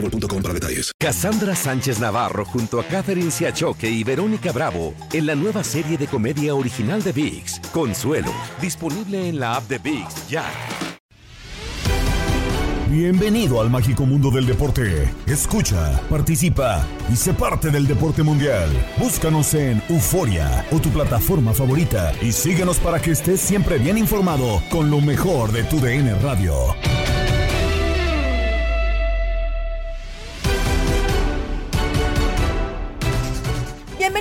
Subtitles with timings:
[0.00, 0.92] boostmobile.com para detalles.
[0.98, 6.06] Cassandra Sánchez Navarro junto a Catherine Siachoque y Verónica Bravo en la nueva serie de
[6.06, 10.44] comedia original de VIX, Consuelo, disponible en la app de VIX ya.
[12.88, 15.12] Bienvenido al mágico mundo del deporte.
[15.26, 18.70] Escucha, participa y sé parte del deporte mundial.
[18.96, 24.62] Búscanos en Euforia o tu plataforma favorita y síguenos para que estés siempre bien informado
[24.70, 26.54] con lo mejor de tu DN Radio.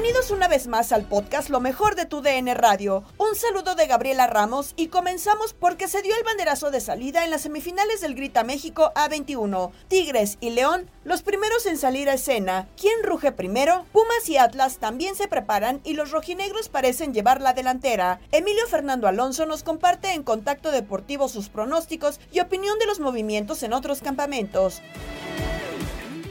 [0.05, 3.03] Bienvenidos una vez más al podcast Lo mejor de tu DN Radio.
[3.17, 7.31] Un saludo de Gabriela Ramos y comenzamos porque se dio el banderazo de salida en
[7.31, 9.71] las semifinales del Grita México A21.
[9.87, 12.67] Tigres y León, los primeros en salir a escena.
[12.79, 13.87] ¿Quién ruge primero?
[13.91, 18.19] Pumas y Atlas también se preparan y los rojinegros parecen llevar la delantera.
[18.31, 23.63] Emilio Fernando Alonso nos comparte en Contacto Deportivo sus pronósticos y opinión de los movimientos
[23.63, 24.83] en otros campamentos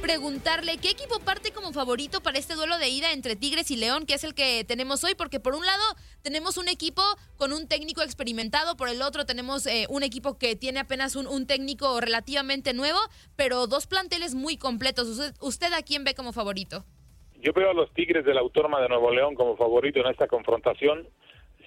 [0.04, 4.04] preguntarle qué equipo parte como favorito para este duelo de ida entre Tigres y León,
[4.04, 5.82] que es el que tenemos hoy, porque por un lado
[6.22, 7.00] tenemos un equipo
[7.38, 11.46] con un técnico experimentado, por el otro tenemos eh, un equipo que tiene apenas un,
[11.46, 12.98] técnico relativamente nuevo,
[13.34, 15.08] pero dos planteles muy completos.
[15.08, 16.84] ¿Usted, ¿Usted a quién ve como favorito?
[17.40, 20.26] Yo veo a los Tigres de la Autónoma de Nuevo León como favorito en esta
[20.26, 21.08] confrontación,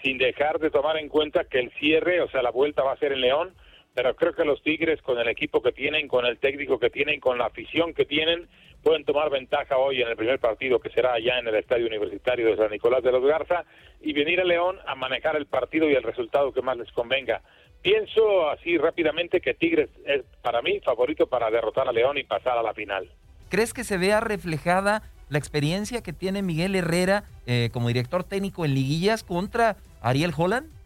[0.03, 2.99] sin dejar de tomar en cuenta que el cierre, o sea, la vuelta va a
[2.99, 3.55] ser en León
[3.97, 7.19] pero creo que los Tigres con el equipo que tienen, con el técnico que tienen,
[7.19, 8.47] con la afición que tienen,
[8.83, 12.45] pueden tomar ventaja hoy en el primer partido que será allá en el Estadio Universitario
[12.45, 13.65] de San Nicolás de los Garza
[13.99, 17.41] y venir a León a manejar el partido y el resultado que más les convenga.
[17.81, 22.55] Pienso así rápidamente que Tigres es para mí favorito para derrotar a León y pasar
[22.55, 23.09] a la final.
[23.49, 28.63] ¿Crees que se vea reflejada la experiencia que tiene Miguel Herrera eh, como director técnico
[28.63, 30.76] en liguillas contra Ariel Holland?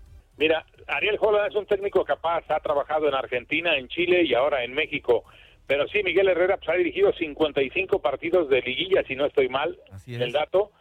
[0.42, 4.64] Mira, Ariel Holland es un técnico capaz, ha trabajado en Argentina, en Chile y ahora
[4.64, 5.24] en México.
[5.68, 9.78] Pero sí, Miguel Herrera pues, ha dirigido 55 partidos de liguilla, si no estoy mal,
[10.08, 10.72] en el dato.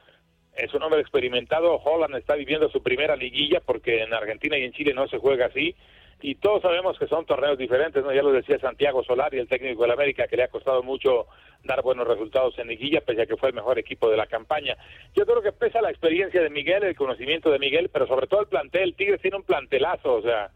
[0.55, 1.75] Es un hombre experimentado.
[1.77, 5.45] Holland está viviendo su primera liguilla porque en Argentina y en Chile no se juega
[5.45, 5.77] así
[6.23, 8.13] y todos sabemos que son torneos diferentes, ¿no?
[8.13, 11.27] Ya lo decía Santiago Solari, el técnico del América, que le ha costado mucho
[11.65, 14.77] dar buenos resultados en Liguilla, pese a que fue el mejor equipo de la campaña.
[15.15, 18.41] Yo creo que pesa la experiencia de Miguel, el conocimiento de Miguel, pero sobre todo
[18.41, 18.95] el plantel.
[18.95, 20.51] Tigres tiene un plantelazo, o sea,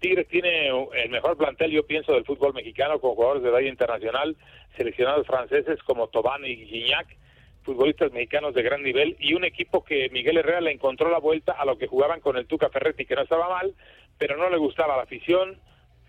[0.00, 4.36] Tigres tiene el mejor plantel, yo pienso, del fútbol mexicano, con jugadores de edad internacional,
[4.76, 7.06] seleccionados franceses como Tobán y Gignac,
[7.62, 11.52] futbolistas mexicanos de gran nivel, y un equipo que Miguel Herrera le encontró la vuelta
[11.52, 13.72] a lo que jugaban con el Tuca Ferretti, que no estaba mal,
[14.22, 15.58] pero no le gustaba la afición.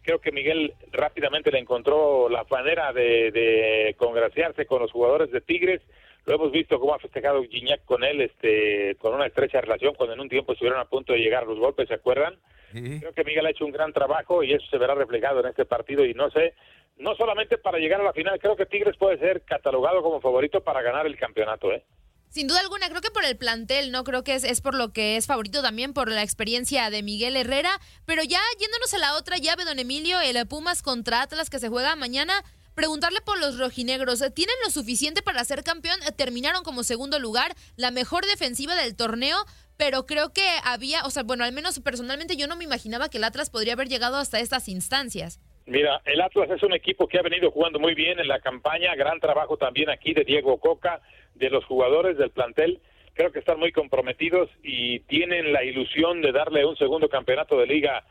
[0.04, 5.82] Creo que Miguel rápidamente le encontró la manera de, congraciarse con los jugadores de Tigres.
[6.28, 10.14] Lo hemos visto cómo ha festejado Gignac con él, este, con una estrecha relación, cuando
[10.14, 12.36] en un tiempo estuvieron a punto de llegar los golpes, ¿se acuerdan?
[12.72, 15.66] Creo que Miguel ha hecho un gran trabajo y eso se verá reflejado en este
[15.66, 16.54] partido y no sé,
[16.98, 20.64] no solamente para llegar a la final, creo que Tigres puede ser catalogado como favorito
[20.64, 21.84] para ganar el campeonato, ¿eh?
[22.34, 24.04] Sin duda alguna, creo que por el plantel, ¿no?
[24.04, 27.36] Creo que es, es, por lo que es favorito también, por la experiencia de Miguel
[27.36, 27.80] Herrera.
[28.08, 31.70] Pero ya yéndonos a la otra llave, don Emilio, el Pumas contra Atlas que se
[31.70, 34.24] juega mañana, preguntarle por los rojinegros.
[34.34, 36.00] ¿Tienen lo suficiente para ser campeón?
[36.16, 39.38] Terminaron como segundo lugar, la mejor defensiva del torneo,
[39.78, 43.20] pero creo que había, o sea, bueno, al menos personalmente yo no me imaginaba que
[43.20, 45.40] el Atlas podría haber llegado hasta estas instancias.
[45.66, 48.96] Mira, el Atlas es un equipo que ha venido jugando muy bien en la campaña,
[48.96, 51.02] gran trabajo también aquí de Diego Coca,
[51.36, 52.82] de los jugadores del plantel,
[53.14, 57.68] creo que están muy comprometidos y tienen la ilusión de darle un segundo campeonato de
[57.68, 58.04] liga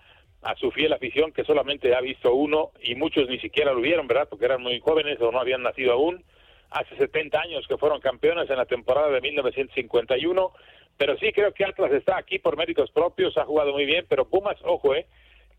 [0.43, 4.09] a su fiel afición que solamente ha visto uno y muchos ni siquiera lo vieron,
[4.09, 4.29] ¿verdad?
[4.29, 6.25] Porque eran muy jóvenes o no habían nacido aún.
[6.71, 10.53] Hace 70 años que fueron campeones en la temporada de 1951,
[10.97, 14.25] pero sí creo que Atlas está aquí por méritos propios, ha jugado muy bien, pero
[14.25, 15.07] Pumas, ojo, eh,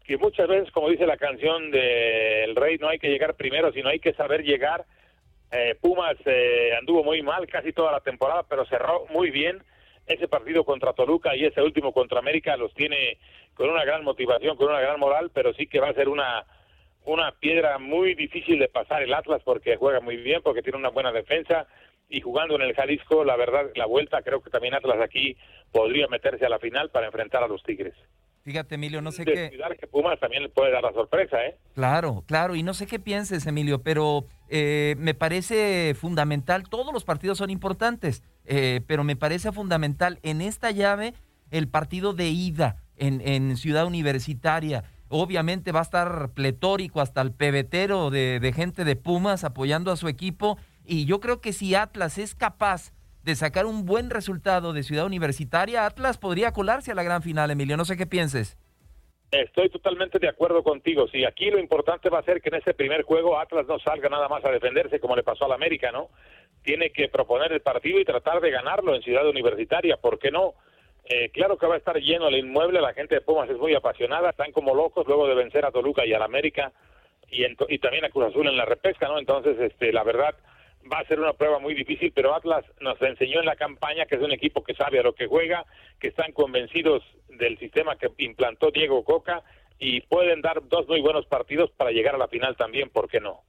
[0.03, 3.89] que muchas veces, como dice la canción del Rey, no hay que llegar primero, sino
[3.89, 4.85] hay que saber llegar
[5.55, 9.61] Eh, Pumas eh, anduvo muy mal casi toda la temporada, pero cerró muy bien
[10.07, 13.19] ese partido contra Toluca y ese último contra América los tiene
[13.53, 16.44] con una gran motivación, con una gran moral, pero sí que va a ser una
[17.05, 20.89] una piedra muy difícil de pasar el Atlas porque juega muy bien, porque tiene una
[20.89, 21.67] buena defensa
[22.09, 25.38] y jugando en el Jalisco, la verdad, la vuelta creo que también Atlas aquí
[25.71, 27.94] podría meterse a la final para enfrentar a los Tigres.
[28.44, 29.51] Fíjate, Emilio, no sé qué.
[29.80, 31.57] que Pumas también le puede dar la sorpresa, ¿eh?
[31.75, 37.06] Claro, claro, y no sé qué pienses, Emilio, pero eh, me parece fundamental, todos los
[37.06, 41.13] partidos son importantes, eh, pero me parece fundamental en esta llave
[41.51, 44.84] el partido de ida en, en Ciudad Universitaria.
[45.07, 49.96] Obviamente va a estar pletórico hasta el pebetero de, de gente de Pumas apoyando a
[49.96, 52.92] su equipo, y yo creo que si Atlas es capaz
[53.24, 57.52] de sacar un buen resultado de Ciudad Universitaria, Atlas podría colarse a la gran final,
[57.52, 57.78] Emilio.
[57.78, 58.58] No sé qué pienses.
[59.31, 61.08] Estoy totalmente de acuerdo contigo.
[61.08, 64.08] Sí, aquí lo importante va a ser que en ese primer juego Atlas no salga
[64.08, 66.10] nada más a defenderse como le pasó al América, ¿no?
[66.62, 69.98] Tiene que proponer el partido y tratar de ganarlo en Ciudad Universitaria.
[69.98, 70.54] ¿Por qué no?
[71.06, 72.80] Eh, claro que va a estar lleno el inmueble.
[72.80, 74.30] La gente de Pumas es muy apasionada.
[74.30, 76.72] Están como locos luego de vencer a Toluca y al América
[77.30, 79.18] y, también a Cruz Azul en la repesca, ¿no?
[79.18, 80.36] Entonces, este, la verdad
[80.91, 84.15] va a ser una prueba muy difícil, pero Atlas nos enseñó en la campaña que
[84.15, 85.65] es un equipo que sabe a lo que juega,
[86.00, 89.44] que están convencidos del sistema que implantó Diego Coca
[89.80, 93.19] y pueden dar dos muy buenos partidos para llegar a la final también, ¿por qué
[93.19, 93.44] no?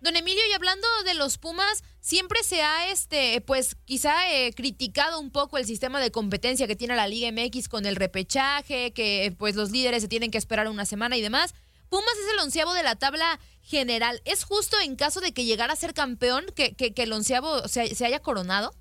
[0.00, 5.20] Don Emilio, y hablando de los Pumas, siempre se ha, este, pues, quizá eh, criticado
[5.20, 9.32] un poco el sistema de competencia que tiene la Liga MX con el repechaje, que
[9.38, 11.54] pues los líderes se tienen que esperar una semana y demás.
[11.88, 14.20] Pumas es el onceavo de la tabla general.
[14.24, 18.04] ¿Es justo en caso de que llegara a ser campeón que, que, el onceavo se,
[18.04, 18.72] haya coronado?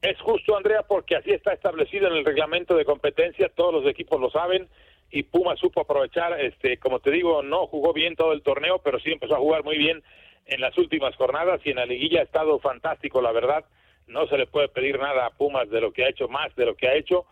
[0.00, 4.20] Es justo, Andrea, porque así está establecido en el reglamento de competencia, todos los equipos
[4.20, 4.68] lo saben
[5.10, 8.98] y Pumas supo aprovechar, este, como te digo, no jugó bien todo el torneo, pero
[8.98, 10.02] sí empezó a jugar muy bien
[10.46, 13.64] en las últimas jornadas y en la liguilla ha estado fantástico, la verdad.
[14.06, 16.66] No se le puede pedir nada a Pumas de lo que ha hecho, más de
[16.66, 17.26] lo que ha hecho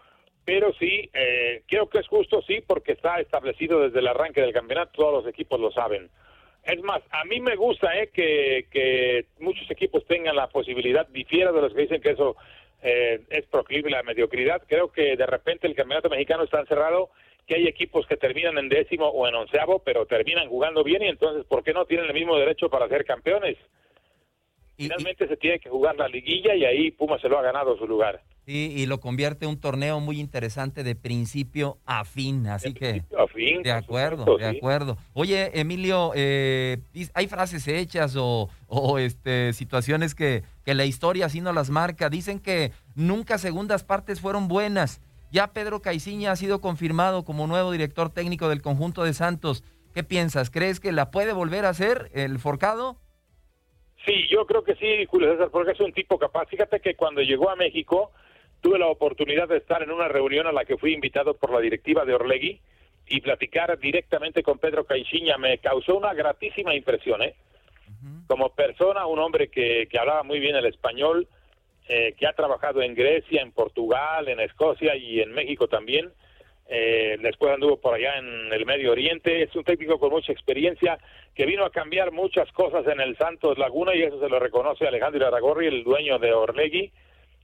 [0.51, 4.53] pero sí, eh, creo que es justo, sí, porque está establecido desde el arranque del
[4.53, 6.11] campeonato, todos los equipos lo saben.
[6.65, 11.61] Es más, a mí me gusta eh, que, muchos equipos tengan la posibilidad, difiera de
[11.61, 12.35] los que dicen que eso
[12.83, 14.61] eh, es proclive la mediocridad.
[14.67, 17.11] Creo que de repente el campeonato mexicano está encerrado,
[17.47, 21.07] que hay equipos que terminan en décimo o en onceavo, pero terminan jugando bien y
[21.07, 23.57] entonces, ¿por qué no tienen el mismo derecho para ser campeones?
[24.85, 27.87] Finalmente se tiene que jugar la liguilla y ahí Puma se lo ha ganado su
[27.87, 28.23] lugar.
[28.47, 33.03] Sí, y lo convierte en un torneo muy interesante de principio a fin, así que...
[33.19, 34.97] A fin, de acuerdo, de acuerdo.
[35.13, 36.79] Oye, Emilio, eh,
[37.15, 42.09] ¿hay frases hechas o, o este, situaciones que, que la historia así no las marca?
[42.09, 45.01] Dicen que nunca segundas partes fueron buenas.
[45.31, 49.63] Ya Pedro Caiciña ha sido confirmado como nuevo director técnico del conjunto de Santos.
[49.95, 50.51] ¿Qué piensas?
[50.51, 52.97] ¿Crees que la puede volver a hacer el Forcado?
[54.05, 56.47] Sí, yo creo que sí, Julio César, porque es un tipo capaz.
[56.47, 58.13] Fíjate que cuando llegó a México
[58.61, 61.61] tuve la oportunidad de estar en una reunión a la que fui invitado por la
[61.61, 62.61] directiva de Orlegui
[63.07, 65.37] y platicar directamente con Pedro Caixinha.
[65.39, 67.35] Me causó una gratísima impresión, ¿eh?
[68.27, 71.27] Como persona, un hombre que, que hablaba muy bien el español,
[71.89, 76.13] eh, que ha trabajado en Grecia, en Portugal, en Escocia y en México también
[76.73, 81.01] eh, después anduvo por allá en el Medio Oriente, es un técnico con mucha experiencia
[81.35, 84.87] que vino a cambiar muchas cosas en el Santos Laguna y eso se lo reconoce
[84.87, 86.93] Alejandro Aragorri, el dueño de Orlegui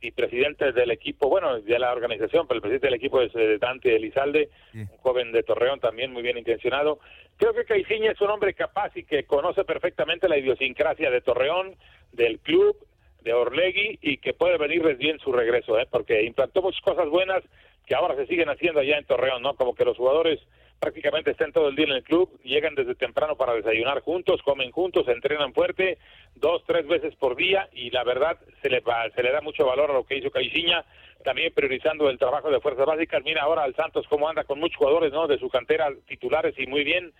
[0.00, 3.58] y presidente del equipo, bueno, de la organización, pero el presidente del equipo es eh,
[3.58, 7.00] Dante Elizalde, un joven de Torreón también muy bien intencionado.
[7.36, 11.74] Creo que Caiciña es un hombre capaz y que conoce perfectamente la idiosincrasia de Torreón,
[12.12, 12.76] del club,
[13.22, 15.88] de Orlegui y que puede venirles bien su regreso, ¿eh?
[15.90, 17.42] porque implantó muchas cosas buenas
[17.86, 19.54] que ahora se siguen haciendo allá en Torreón, ¿no?
[19.54, 20.40] Como que los jugadores
[20.78, 24.72] prácticamente estén todo el día en el club, llegan desde temprano para desayunar juntos, comen
[24.72, 25.98] juntos, entrenan fuerte,
[26.34, 28.82] dos, tres veces por día y la verdad se le,
[29.14, 30.84] se le da mucho valor a lo que hizo Caixinha,
[31.24, 33.22] también priorizando el trabajo de fuerzas básicas.
[33.24, 35.26] Mira ahora al Santos cómo anda con muchos jugadores, ¿no?
[35.26, 37.12] De su cantera titulares y muy bien.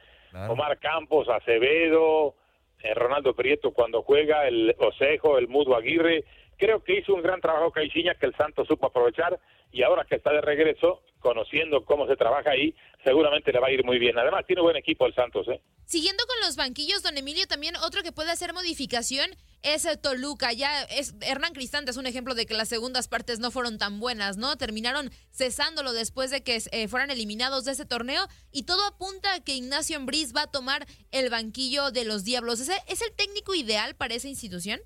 [0.49, 2.35] Omar Campos, Acevedo,
[2.83, 6.25] eh, Ronaldo Prieto cuando juega, el Osejo, el Mudo Aguirre.
[6.59, 9.39] Creo que hizo un gran trabajo Caixinha que el Santos supo aprovechar
[9.73, 13.73] y ahora que está de regreso, conociendo cómo se trabaja ahí, seguramente le va a
[13.73, 14.19] ir muy bien.
[14.19, 15.47] Además, tiene buen equipo el Santos.
[15.49, 15.61] ¿eh?
[15.85, 19.29] Siguiendo con los banquillos, don Emilio, también otro que puede hacer modificación
[19.63, 20.53] es el Toluca.
[20.53, 24.01] Ya es Hernán Cristante es un ejemplo de que las segundas partes no fueron tan
[24.01, 24.57] buenas, ¿no?
[24.57, 29.45] Terminaron cesándolo después de que eh, fueran eliminados de ese torneo y todo apunta a
[29.45, 32.61] que Ignacio Ambriz va a tomar el banquillo de los Diablos.
[32.61, 34.81] ¿Es es el técnico ideal para esa institución?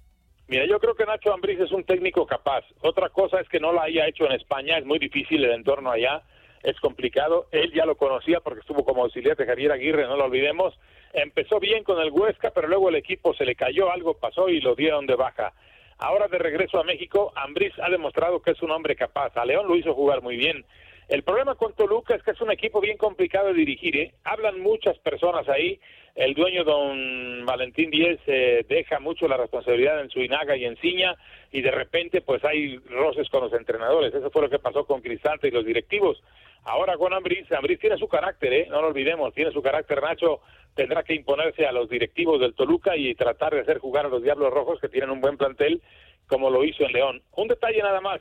[0.50, 2.64] Mira, yo creo que Nacho Ambriz es un técnico capaz.
[2.80, 5.92] Otra cosa es que no la haya hecho en España, es muy difícil el entorno
[5.92, 6.22] allá.
[6.64, 7.46] es complicado.
[7.52, 10.76] Él ya lo conocía porque estuvo como auxiliar de Javier Aguirre, no lo olvidemos.
[11.12, 14.60] Empezó bien con el Huesca, pero luego el equipo se le cayó, algo pasó y
[14.60, 15.52] lo dieron de baja.
[15.98, 19.36] Ahora de regreso a México, Ambriz ha demostrado que es un hombre capaz.
[19.36, 20.64] A León lo hizo jugar muy bien.
[21.10, 23.96] El problema con Toluca es que es un equipo bien complicado de dirigir.
[23.96, 24.14] ¿eh?
[24.22, 25.80] Hablan muchas personas ahí.
[26.14, 31.16] El dueño, don Valentín Díez, eh, deja mucho la responsabilidad en Suinaga y en Ciña
[31.50, 34.14] y de repente pues hay roces con los entrenadores.
[34.14, 36.22] Eso fue lo que pasó con Cristante y los directivos.
[36.62, 38.66] Ahora con Ambriz, Ambriz tiene su carácter, ¿eh?
[38.70, 40.42] no lo olvidemos, tiene su carácter Nacho,
[40.76, 44.22] tendrá que imponerse a los directivos del Toluca y tratar de hacer jugar a los
[44.22, 45.82] Diablos Rojos que tienen un buen plantel
[46.28, 47.22] como lo hizo en León.
[47.34, 48.20] Un detalle nada más,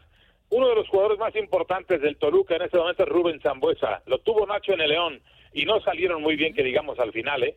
[0.50, 4.02] uno de los jugadores más importantes del Toluca en este momento es Rubén Zambuesa.
[4.06, 5.22] Lo tuvo Nacho en el León
[5.54, 7.56] y no salieron muy bien, que digamos, al final, ¿eh?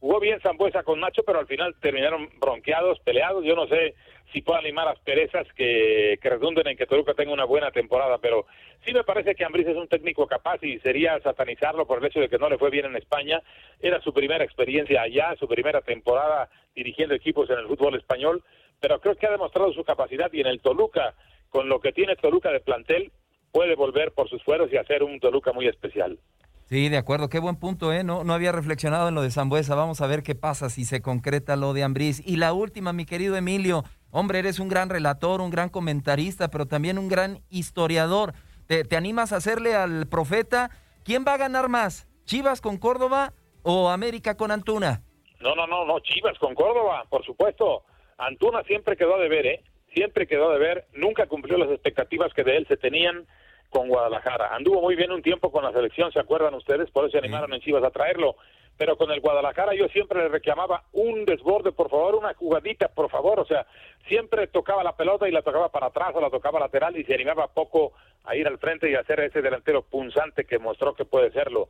[0.00, 3.44] Jugó bien Zambuesa con Nacho, pero al final terminaron bronqueados, peleados.
[3.44, 3.94] Yo no sé
[4.32, 8.16] si puedo animar las perezas que, que redunden en que Toluca tenga una buena temporada,
[8.16, 8.46] pero
[8.82, 12.20] sí me parece que Ambriz es un técnico capaz y sería satanizarlo por el hecho
[12.20, 13.42] de que no le fue bien en España.
[13.78, 18.42] Era su primera experiencia allá, su primera temporada dirigiendo equipos en el fútbol español,
[18.80, 21.14] pero creo que ha demostrado su capacidad y en el Toluca
[21.52, 23.12] con lo que tiene Toluca de plantel,
[23.52, 26.18] puede volver por sus fueros y hacer un Toluca muy especial.
[26.64, 28.02] Sí, de acuerdo, qué buen punto, ¿eh?
[28.02, 31.02] No, no había reflexionado en lo de Zambuesa, vamos a ver qué pasa si se
[31.02, 32.26] concreta lo de Ambriz.
[32.26, 36.64] Y la última, mi querido Emilio, hombre, eres un gran relator, un gran comentarista, pero
[36.64, 38.32] también un gran historiador.
[38.66, 40.70] ¿Te, te animas a hacerle al profeta?
[41.04, 42.08] ¿Quién va a ganar más?
[42.24, 45.02] ¿Chivas con Córdoba o América con Antuna?
[45.40, 47.82] No, no, no, no, Chivas con Córdoba, por supuesto.
[48.16, 49.62] Antuna siempre quedó de ver, ¿eh?
[49.94, 53.26] Siempre quedó de ver, nunca cumplió las expectativas que de él se tenían
[53.72, 54.54] con Guadalajara.
[54.54, 56.90] Anduvo muy bien un tiempo con la selección, ¿se acuerdan ustedes?
[56.90, 58.36] Por eso se animaron en Chivas a traerlo.
[58.78, 63.10] Pero con el Guadalajara yo siempre le reclamaba un desborde, por favor, una jugadita, por
[63.10, 63.40] favor.
[63.40, 63.66] O sea,
[64.08, 67.14] siempre tocaba la pelota y la tocaba para atrás o la tocaba lateral y se
[67.14, 67.92] animaba poco
[68.24, 71.68] a ir al frente y a hacer ese delantero punzante que mostró que puede serlo.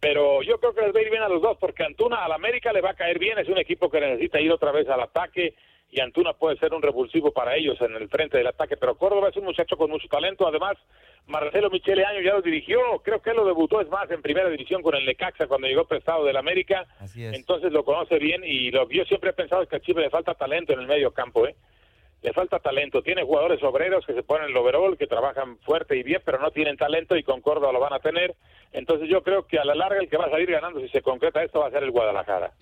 [0.00, 2.32] Pero yo creo que les va a ir bien a los dos porque Antuna al
[2.32, 5.00] América le va a caer bien, es un equipo que necesita ir otra vez al
[5.00, 5.54] ataque
[5.92, 9.28] y Antuna puede ser un revulsivo para ellos en el frente del ataque, pero Córdoba
[9.28, 10.78] es un muchacho con mucho talento, además
[11.26, 14.48] Marcelo Michele Año ya lo dirigió, creo que él lo debutó es más en primera
[14.48, 18.88] división con el Necaxa cuando llegó prestado del América, entonces lo conoce bien y lo
[18.88, 21.54] yo siempre he pensado que a Chile le falta talento en el medio campo, ¿eh?
[22.22, 26.02] le falta talento, tiene jugadores obreros que se ponen el overall, que trabajan fuerte y
[26.02, 28.34] bien, pero no tienen talento y con Córdoba lo van a tener,
[28.72, 31.02] entonces yo creo que a la larga el que va a salir ganando si se
[31.02, 32.52] concreta esto va a ser el Guadalajara.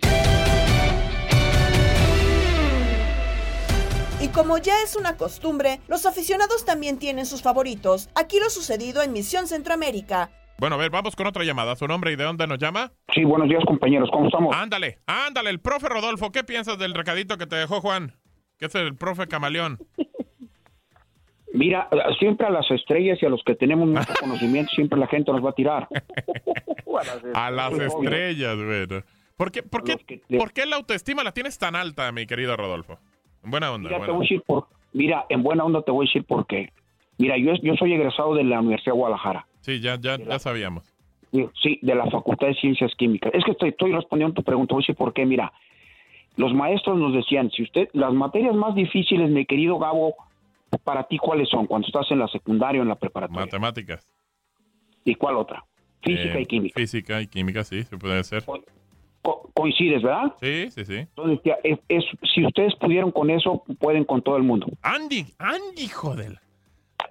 [4.22, 8.10] Y como ya es una costumbre, los aficionados también tienen sus favoritos.
[8.14, 10.28] Aquí lo sucedido en Misión Centroamérica.
[10.58, 11.74] Bueno, a ver, vamos con otra llamada.
[11.74, 12.92] ¿Su nombre y de dónde nos llama?
[13.14, 14.10] Sí, buenos días, compañeros.
[14.12, 14.54] ¿Cómo estamos?
[14.54, 16.30] Ándale, ándale, el profe Rodolfo.
[16.32, 18.12] ¿Qué piensas del recadito que te dejó Juan?
[18.58, 19.78] Que es el profe Camaleón.
[21.54, 25.32] Mira, siempre a las estrellas y a los que tenemos mucho conocimiento, siempre la gente
[25.32, 25.88] nos va a tirar.
[27.34, 29.02] a las estrellas, bueno.
[29.34, 32.98] ¿Por qué, por, qué, ¿Por qué la autoestima la tienes tan alta, mi querido Rodolfo?
[33.44, 33.88] En buena onda.
[33.88, 36.46] Mira, Te voy a decir por, mira, en buena onda te voy a decir por
[36.46, 36.72] qué.
[37.18, 39.46] Mira, yo, yo soy egresado de la Universidad de Guadalajara.
[39.60, 40.84] Sí, ya, ya, ya sabíamos.
[41.62, 43.32] Sí, de la Facultad de Ciencias Químicas.
[43.34, 45.24] Es que estoy, estoy respondiendo a tu pregunta, voy a decir por qué.
[45.26, 45.52] Mira,
[46.36, 50.14] los maestros nos decían, si usted, las materias más difíciles, mi querido Gabo,
[50.82, 51.66] para ti, ¿cuáles son?
[51.66, 53.44] Cuando estás en la secundaria o en la preparatoria.
[53.44, 54.06] Matemáticas.
[55.04, 55.64] ¿Y cuál otra?
[56.02, 56.80] Física Eh, y química.
[56.80, 58.42] Física y química, sí, se puede hacer.
[59.22, 60.32] Co- coincides, ¿verdad?
[60.40, 60.96] Sí, sí, sí.
[60.96, 64.66] Entonces, es- es- si ustedes pudieron con eso, pueden con todo el mundo.
[64.82, 66.38] Andy, Andy, joder.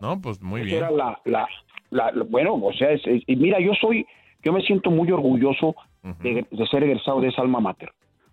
[0.01, 0.77] No, pues muy Esa bien.
[0.79, 1.47] era la, la,
[1.91, 4.05] la- la- bueno, o sea, es- y mira, yo soy,
[4.43, 5.75] yo me siento muy orgulloso
[6.21, 7.91] de, de ser egresado de esa alma mater,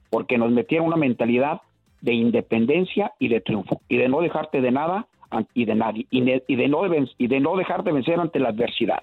[0.09, 1.61] porque nos metieron una mentalidad
[2.00, 5.06] de independencia y de triunfo, y de no dejarte de nada
[5.52, 8.38] y de nadie, y de, y de no, de y de no dejarte vencer ante
[8.38, 9.02] la adversidad.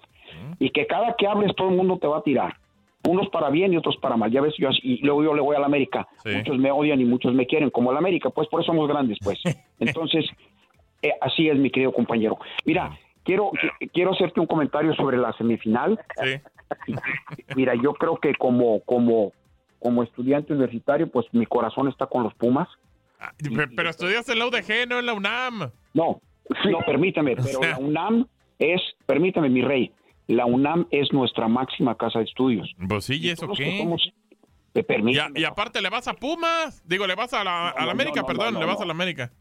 [0.59, 2.55] Y que cada que hables todo el mundo te va a tirar.
[3.07, 4.31] Unos para bien y otros para mal.
[4.31, 6.07] Ya ves, yo y luego yo le voy a la América.
[6.23, 6.29] Sí.
[6.35, 9.17] Muchos me odian y muchos me quieren, como la América, pues por eso somos grandes,
[9.23, 9.39] pues.
[9.79, 10.25] Entonces,
[11.01, 12.37] eh, así es, mi querido compañero.
[12.65, 15.99] Mira, quiero, qui- quiero hacerte un comentario sobre la semifinal.
[16.23, 16.39] Sí.
[17.55, 19.33] Mira, yo creo que como, como,
[19.79, 22.67] como estudiante universitario, pues mi corazón está con los Pumas.
[23.37, 25.71] Pe- Pero estudias en la UDG, no en la UNAM.
[25.93, 26.21] No,
[26.69, 28.25] no, permítame, pero la UNAM
[28.59, 29.91] es, permítame, mi rey,
[30.27, 32.69] la UNAM es nuestra máxima casa de estudios.
[32.87, 33.79] Pues sí, ¿y eso qué?
[33.79, 34.01] somos-
[34.75, 36.81] me Y, a- permítame, y aparte le vas a Pumas.
[36.87, 38.91] Digo, le vas a la, a la no, América, no, perdón, le vas a la
[38.91, 39.31] América.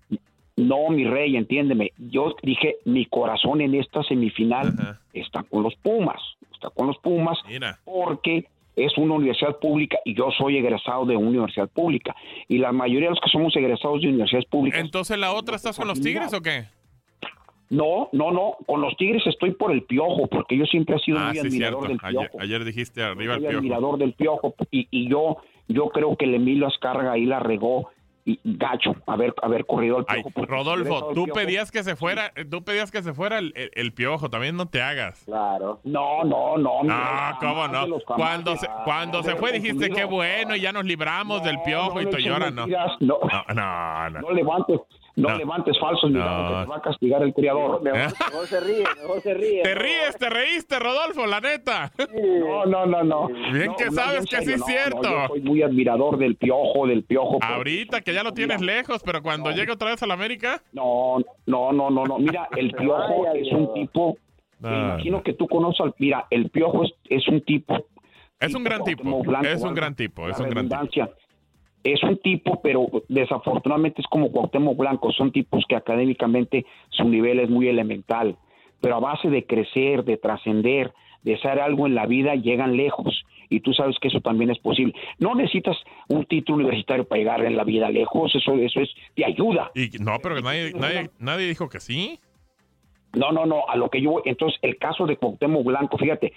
[0.56, 1.92] No, mi rey, entiéndeme.
[1.96, 4.74] Yo dije, mi corazón en esta semifinal
[5.14, 6.20] está con los Pumas.
[6.52, 7.80] Está con los Pumas Mira.
[7.84, 8.46] porque
[8.76, 12.14] es una universidad pública y yo soy egresado de una universidad pública.
[12.48, 15.76] Y la mayoría de los que somos egresados de universidades públicas, Entonces la otra estás
[15.78, 16.66] con los Tigres o qué?
[17.72, 18.58] No, no, no.
[18.66, 21.88] Con los Tigres estoy por el piojo, porque yo siempre he sido ah, muy admirador
[21.88, 22.38] del piojo.
[22.38, 23.56] Ayer, dijiste arriba el piojo.
[23.56, 24.54] admirador del piojo.
[24.70, 25.38] Y, y yo,
[25.68, 27.88] yo creo que el Emilio Ascarga ahí la regó
[28.26, 30.30] y gacho haber haber corrido al piojo.
[30.46, 34.66] Rodolfo, tú pedías que se fuera, tú pedías que se fuera el, piojo, también no
[34.66, 35.24] te hagas.
[35.24, 35.80] Claro.
[35.84, 36.82] No, no, no.
[36.82, 37.86] No, cómo no.
[38.04, 42.10] Cuando se, cuando se fue dijiste qué bueno y ya nos libramos del piojo y
[42.10, 42.66] tú lloras, no.
[42.66, 43.18] No,
[43.54, 44.20] no, no.
[44.20, 44.78] No levantes
[45.14, 46.18] no, levantes falsos, no.
[46.20, 47.82] te va a castigar el criador.
[47.82, 49.62] Mejor, se ríe, mejor se ríe.
[49.62, 51.92] Te ríes, te reíste, Rodolfo, la neta.
[52.40, 53.28] No, no, no, no.
[53.52, 55.02] Bien que sabes que sí es cierto.
[55.02, 57.38] yo soy muy admirador del piojo, del piojo.
[57.42, 60.62] Ahorita que ya lo tienes lejos, pero cuando llegue otra vez a la América.
[60.72, 62.18] No, no, no, no, no.
[62.18, 64.16] Mira, el piojo es un tipo.
[64.60, 65.94] Me imagino que tú conoces al.
[65.98, 67.86] Mira, el piojo es, es un tipo.
[68.40, 69.02] Es un gran tipo.
[69.42, 70.28] es un gran tipo.
[70.28, 71.12] Es un gran tipo
[71.84, 77.40] es un tipo, pero desafortunadamente es como Cuauhtémoc Blanco, son tipos que académicamente su nivel
[77.40, 78.36] es muy elemental,
[78.80, 83.24] pero a base de crecer, de trascender, de hacer algo en la vida, llegan lejos.
[83.48, 84.94] Y tú sabes que eso también es posible.
[85.18, 85.76] No necesitas
[86.08, 89.70] un título universitario para llegar en la vida lejos, eso, eso es, de ayuda.
[89.74, 92.18] Y, no, pero nadie, nadie, nadie dijo que sí.
[93.14, 96.32] No, no, no, a lo que yo, entonces el caso de Cuauhtémoc Blanco, fíjate,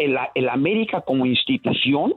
[0.00, 2.14] el, el América como institución,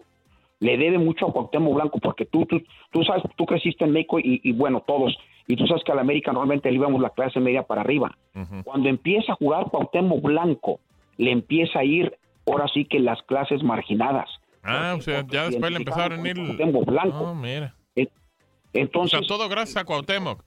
[0.60, 2.62] le debe mucho a Cuauhtémoc Blanco porque tú, tú,
[2.92, 6.02] tú sabes, tú creciste en México y, bueno, todos, y tú sabes que a la
[6.02, 8.18] América normalmente le íbamos la clase media para arriba.
[8.64, 10.80] Cuando empieza a jugar Cuauhtémoc Blanco,
[11.18, 14.30] le empieza a ir ahora sí que las clases marginadas.
[14.64, 16.36] Ah, o sea, ya después le empezaron a ir...
[16.36, 17.20] Cuauhtémoc Blanco.
[17.20, 17.74] Oh, mira.
[18.74, 20.44] Entonces, o sea, todo gracias a Cuauhtémoc.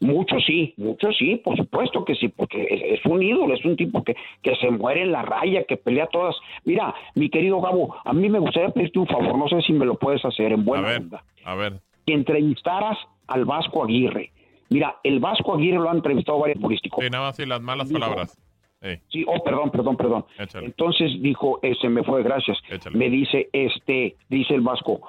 [0.00, 4.04] Mucho sí, mucho sí, por supuesto que sí, porque es, un ídolo, es un tipo
[4.04, 6.36] que, que se muere en la raya, que pelea todas.
[6.64, 9.84] Mira, mi querido Gabo, a mí me gustaría pedirte un favor, no sé si me
[9.84, 11.02] lo puedes hacer en buena a ver,
[11.44, 11.80] A ver.
[12.06, 14.32] Que entrevistaras al Vasco Aguirre.
[14.70, 17.04] Mira, el Vasco Aguirre lo ha entrevistado varios políticos.
[17.04, 18.38] Sí, nada más y las malas palabras.
[19.08, 20.24] Sí, oh, perdón, perdón, perdón.
[20.62, 22.58] Entonces dijo, ese me fue, gracias.
[22.92, 25.00] Me dice, este, dice el Vasco,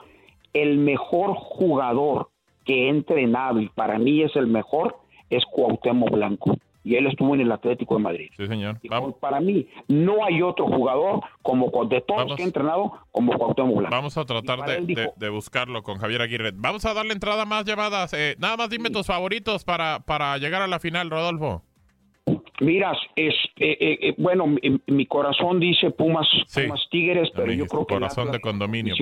[0.54, 2.29] el mejor jugador
[2.70, 4.96] que he entrenado y para mí es el mejor
[5.32, 6.56] es Cuauhtémoc Blanco.
[6.84, 8.30] Y él estuvo en el Atlético de Madrid.
[8.38, 8.80] Sí, señor.
[9.20, 13.76] Para mí, no hay otro jugador como de todos los que he entrenado como Cuauhtémoc
[13.76, 13.96] Blanco.
[13.96, 16.52] Vamos a tratar de, buscarlo con Javier Aguirre.
[16.54, 18.14] Vamos a darle entrada más llamadas.
[18.14, 21.64] Eh, nada más dime tus favoritos para, para llegar a la final, Rodolfo.
[22.62, 24.46] Miras, este, eh, eh, bueno,
[24.88, 28.94] mi, corazón dice Pumas, Pumas Tigres, pero yo creo que corazón de condominio,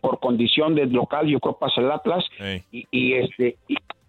[0.00, 2.24] por condición de local, yo creo que pasa el Atlas
[2.70, 3.58] y, este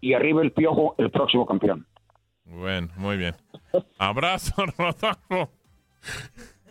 [0.02, 1.88] y, arriba el Piojo, el próximo campeón.
[2.46, 3.34] Bueno, muy bien.
[3.98, 5.50] Abrazo, Rodolfo.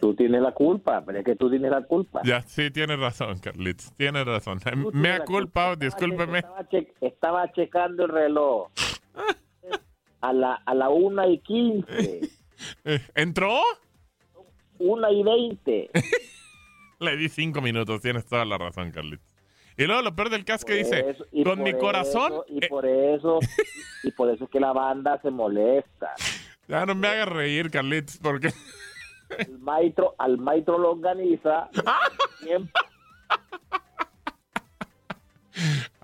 [0.01, 2.21] Tú tienes la culpa, pero es que tú tienes la culpa.
[2.25, 4.61] Ya, sí, tienes razón, Carlitos, tienes razón.
[4.93, 6.39] Me ha culpado, discúlpeme.
[6.39, 6.69] Estaba,
[7.01, 8.69] estaba checando el reloj.
[10.25, 12.21] a la, a la una y quince.
[13.15, 13.61] ¿Entró?
[14.79, 15.91] Una y veinte.
[17.01, 19.27] Le di cinco minutos, tienes toda la razón, Carlitos.
[19.77, 22.43] Y luego lo peor del caso que dice, con mi corazón...
[22.47, 23.41] y por eso,
[24.05, 26.15] y por eso es que la banda se molesta.
[26.69, 28.53] Ya no me hagas reír, Carlitos, porque...
[29.37, 31.69] El maestro, al maestro lo organiza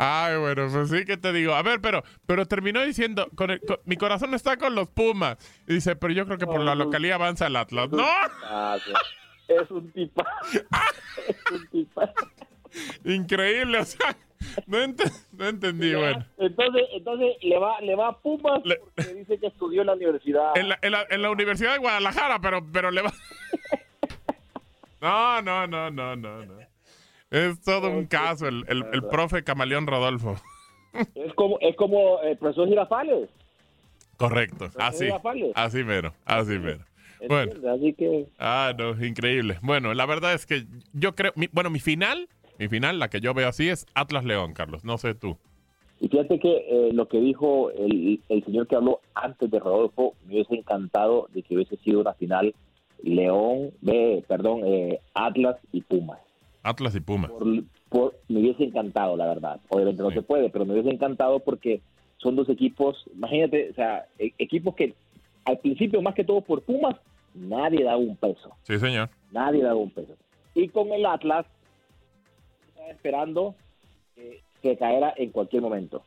[0.03, 1.53] Ay, bueno, pues sí que te digo.
[1.53, 5.37] A ver, pero, pero terminó diciendo, con, mi corazón está con los Pumas.
[5.69, 7.91] Y dice, pero yo creo que por la localidad avanza el Atlas.
[7.91, 8.07] ¡No!
[9.47, 10.25] Es un tipa.
[10.55, 12.15] Es un tipa.
[13.05, 14.17] Increíble, o sea,
[14.67, 16.25] no, entendí, bueno.
[16.39, 20.57] Entonces, entonces le va, le va a Pumas porque dice que estudió en la universidad.
[20.57, 23.13] En la, en la, Universidad de Guadalajara, pero, pero le va.
[25.03, 26.70] No, no, no, no, no, no.
[27.31, 30.37] Es todo un caso, el, el, profe Camaleón Rodolfo.
[31.15, 33.29] Es como, es como el profesor Girafales.
[34.17, 35.07] Correcto, así,
[35.55, 36.85] así mero, así mero.
[37.29, 38.27] Bueno, así que...
[38.41, 39.59] Ah, no, increíble.
[39.63, 43.35] Bueno, la verdad es que yo creo, bueno, mi final, mi final, la que yo
[43.35, 45.37] veo así es Atlas León, Carlos, no sé tú.
[46.01, 50.15] Y fíjate que eh, lo que dijo el, el, señor que habló antes de Rodolfo,
[50.27, 52.55] me hubiese encantado de que hubiese sido una final
[53.03, 56.19] León, eh, perdón, eh, Atlas y Pumas.
[56.63, 57.31] Atlas y Pumas.
[57.89, 59.61] Por, me hubiese encantado, la verdad.
[59.69, 61.81] Obviamente no se puede, pero me hubiese encantado porque
[62.19, 64.95] son dos equipos, imagínate, o sea, e, equipos que
[65.45, 66.97] al principio, más que todo por Pumas,
[67.35, 68.55] nadie da un peso.
[68.63, 69.09] Sí, señor.
[69.33, 70.15] Nadie da un peso.
[70.55, 71.47] Y con el Atlas,
[72.69, 73.55] estaba esperando
[74.15, 76.03] que, que caera en cualquier momento.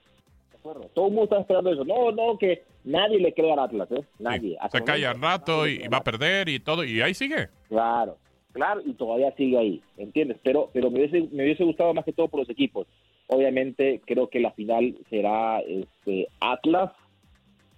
[0.61, 1.83] Todo el mundo está esperando eso.
[1.83, 4.05] No, no, que nadie le cree al Atlas, ¿eh?
[4.19, 4.57] Nadie.
[4.71, 7.49] Se cae al rato y va a perder y todo, y ahí sigue.
[7.67, 8.17] Claro.
[8.53, 10.37] Claro, y todavía sigue ahí, ¿entiendes?
[10.43, 12.87] Pero, pero me, hubiese, me hubiese gustado más que todo por los equipos.
[13.27, 16.91] Obviamente creo que la final será este, Atlas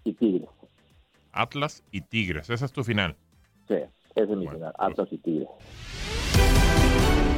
[0.03, 0.49] y Tigres.
[1.31, 2.49] Atlas y Tigres.
[2.49, 3.15] Esa es tu final.
[3.67, 3.75] Sí,
[4.15, 4.73] esa es mi final.
[4.77, 5.47] Atlas y Tigres.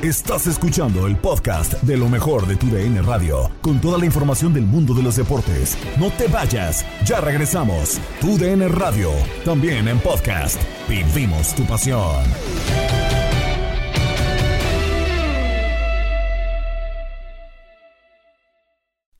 [0.04, 4.54] Estás escuchando el podcast de lo mejor de tu DN Radio, con toda la información
[4.54, 5.76] del mundo de los deportes.
[6.00, 8.00] No te vayas, ya regresamos.
[8.21, 9.10] Tu DN Radio,
[9.43, 10.62] también en podcast.
[10.88, 12.23] Vivimos tu pasión.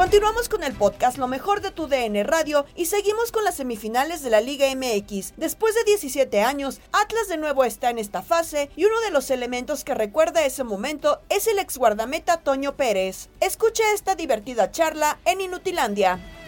[0.00, 4.22] Continuamos con el podcast Lo mejor de tu DN Radio y seguimos con las semifinales
[4.22, 5.34] de la Liga MX.
[5.36, 9.30] Después de 17 años, Atlas de nuevo está en esta fase y uno de los
[9.30, 13.28] elementos que recuerda ese momento es el ex guardameta Toño Pérez.
[13.40, 16.39] Escucha esta divertida charla en Inutilandia.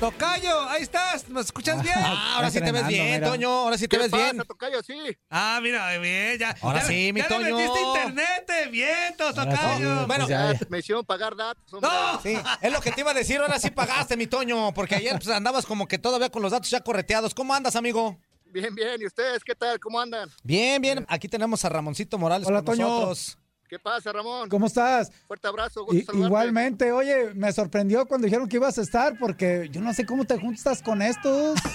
[0.00, 1.94] Tocayo, ahí estás, ¿nos escuchas bien?
[1.94, 4.38] Ah, ahora sí te ves bien, Toño, ahora sí te ves bien.
[4.38, 4.98] Tocayo, sí.
[5.28, 6.56] Ah, mira, bien, ya.
[6.62, 7.44] Ahora sí, mi ya Toño.
[7.44, 10.06] le metiste internet, bien, Tocayo.
[10.06, 10.26] Bueno,
[10.70, 11.70] Me hicieron pagar datos.
[11.74, 11.90] hombre.
[11.90, 12.20] ¡No!
[12.22, 15.12] Sí, es lo que te iba a decir, ahora sí pagaste, mi Toño, porque ayer
[15.18, 17.34] pues, andabas como que todavía con los datos ya correteados.
[17.34, 18.18] ¿Cómo andas, amigo?
[18.46, 19.02] Bien, bien.
[19.02, 19.78] ¿Y ustedes qué tal?
[19.78, 20.30] ¿Cómo andan?
[20.42, 21.04] Bien, bien.
[21.10, 22.88] Aquí tenemos a Ramoncito Morales Hola, con Toño.
[22.88, 23.38] nosotros.
[23.70, 24.48] ¿Qué pasa, Ramón?
[24.48, 25.12] ¿Cómo estás?
[25.28, 26.26] Fuerte abrazo, gusto saludarte.
[26.26, 30.24] igualmente, oye, me sorprendió cuando dijeron que ibas a estar porque yo no sé cómo
[30.24, 31.56] te juntas con estos.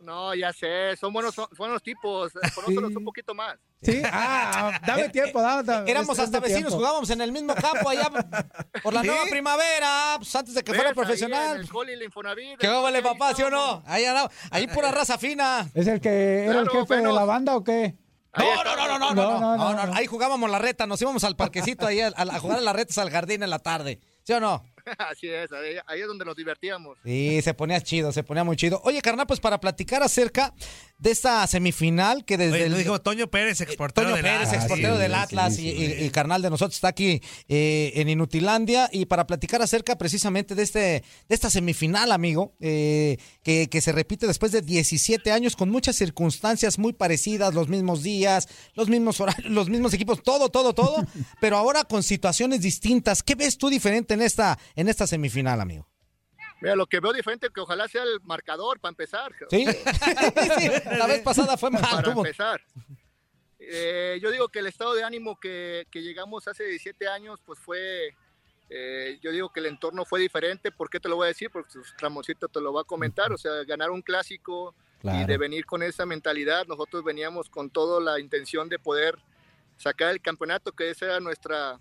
[0.00, 2.30] No, ya sé, son buenos, son buenos tipos.
[2.54, 2.96] Conócelos Sí.
[2.98, 3.56] un poquito más.
[3.80, 6.76] Sí, ah, dame tiempo, dame, dame- Éramos hasta vecinos, tiempo.
[6.76, 8.10] jugábamos en el mismo campo allá
[8.82, 9.06] por la ¿Sí?
[9.06, 11.58] nueva primavera, pues antes de que fuera en profesional.
[11.58, 13.82] el Coli, la Infonavit, ¿Qué ahí vale, papá, sí o no?
[13.86, 15.70] Ahí andaba, ahí pura raza fina.
[15.72, 17.94] ¿Es el que era el jefe de la banda o qué?
[18.34, 19.94] Ahí No, no, no, no, no, no, No, no, no, no, no, no.
[19.94, 22.98] Ahí jugábamos la reta, nos íbamos al parquecito ahí a, a jugar a las retas
[22.98, 24.00] al jardín en la tarde.
[24.24, 24.62] ¿Sí o no?
[24.98, 26.98] Así es, ahí, ahí es donde nos divertíamos.
[27.04, 28.80] Sí, se ponía chido, se ponía muy chido.
[28.84, 30.52] Oye, carnal, pues para platicar acerca
[30.98, 32.72] de esta semifinal que desde Oye, el...
[32.72, 34.54] lo dijo Toño Pérez, exportero Toño del Pérez, Atlas.
[34.64, 35.94] exportero sí, del sí, Atlas sí, y, sí.
[36.00, 40.54] y- y carnal de nosotros está aquí eh, en Inutilandia y para platicar acerca precisamente
[40.54, 45.56] de este de esta semifinal, amigo, eh, que, que se repite después de 17 años
[45.56, 50.48] con muchas circunstancias muy parecidas, los mismos días, los mismos horarios, los mismos equipos, todo,
[50.48, 51.04] todo, todo,
[51.40, 53.22] pero ahora con situaciones distintas.
[53.22, 55.86] ¿Qué ves tú diferente en esta en esta semifinal, amigo?
[56.60, 59.32] Mira, lo que veo diferente que ojalá sea el marcador para empezar.
[59.50, 59.66] Sí,
[60.58, 61.82] Sí, la vez pasada fue mal.
[61.82, 62.60] para tuvo- empezar.
[63.58, 67.58] Eh, yo digo que el estado de ánimo que, que llegamos hace 17 años, pues
[67.58, 68.14] fue,
[68.68, 70.70] eh, yo digo que el entorno fue diferente.
[70.70, 71.50] ¿Por qué te lo voy a decir?
[71.50, 73.32] Porque pues, Ramoncito te lo va a comentar.
[73.32, 75.26] O sea, ganar un clásico y Claro.
[75.26, 79.18] de venir con esa mentalidad, nosotros veníamos con toda la intención de poder
[79.76, 81.78] sacar el campeonato, que ese era nuestra,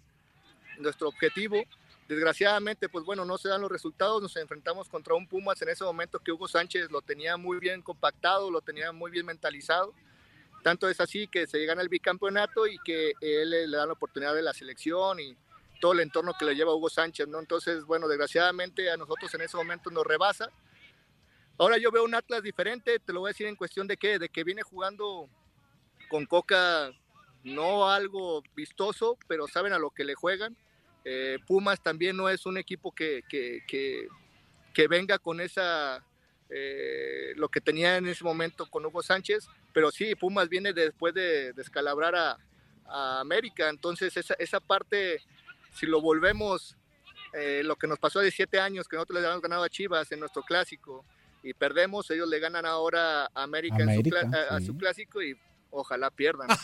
[0.79, 1.63] nuestro objetivo.
[2.13, 4.21] Desgraciadamente, pues bueno, no se dan los resultados.
[4.21, 7.81] Nos enfrentamos contra un Pumas en ese momento que Hugo Sánchez lo tenía muy bien
[7.81, 9.93] compactado, lo tenía muy bien mentalizado.
[10.63, 13.93] Tanto es así que se gana el bicampeonato y que él le le dan la
[13.93, 15.35] oportunidad de la selección y
[15.81, 17.39] todo el entorno que le lleva Hugo Sánchez, ¿no?
[17.39, 20.49] Entonces, bueno, desgraciadamente a nosotros en ese momento nos rebasa.
[21.57, 24.17] Ahora yo veo un Atlas diferente, te lo voy a decir en cuestión de qué,
[24.17, 25.27] de que viene jugando
[26.09, 26.91] con Coca,
[27.43, 30.55] no algo vistoso, pero saben a lo que le juegan.
[31.05, 34.07] Eh, Pumas también no es un equipo que, que, que,
[34.73, 36.03] que venga con esa,
[36.49, 41.13] eh, lo que tenía en ese momento con Hugo Sánchez, pero sí, Pumas viene después
[41.13, 42.37] de descalabrar a,
[42.85, 45.21] a América, entonces esa, esa parte,
[45.73, 46.77] si lo volvemos,
[47.33, 50.11] eh, lo que nos pasó hace siete años, que nosotros le habíamos ganado a Chivas
[50.11, 51.03] en nuestro clásico
[51.41, 54.67] y perdemos, ellos le ganan ahora a América, en su, América, a- a sí.
[54.67, 55.35] su clásico y
[55.73, 56.47] ojalá pierdan.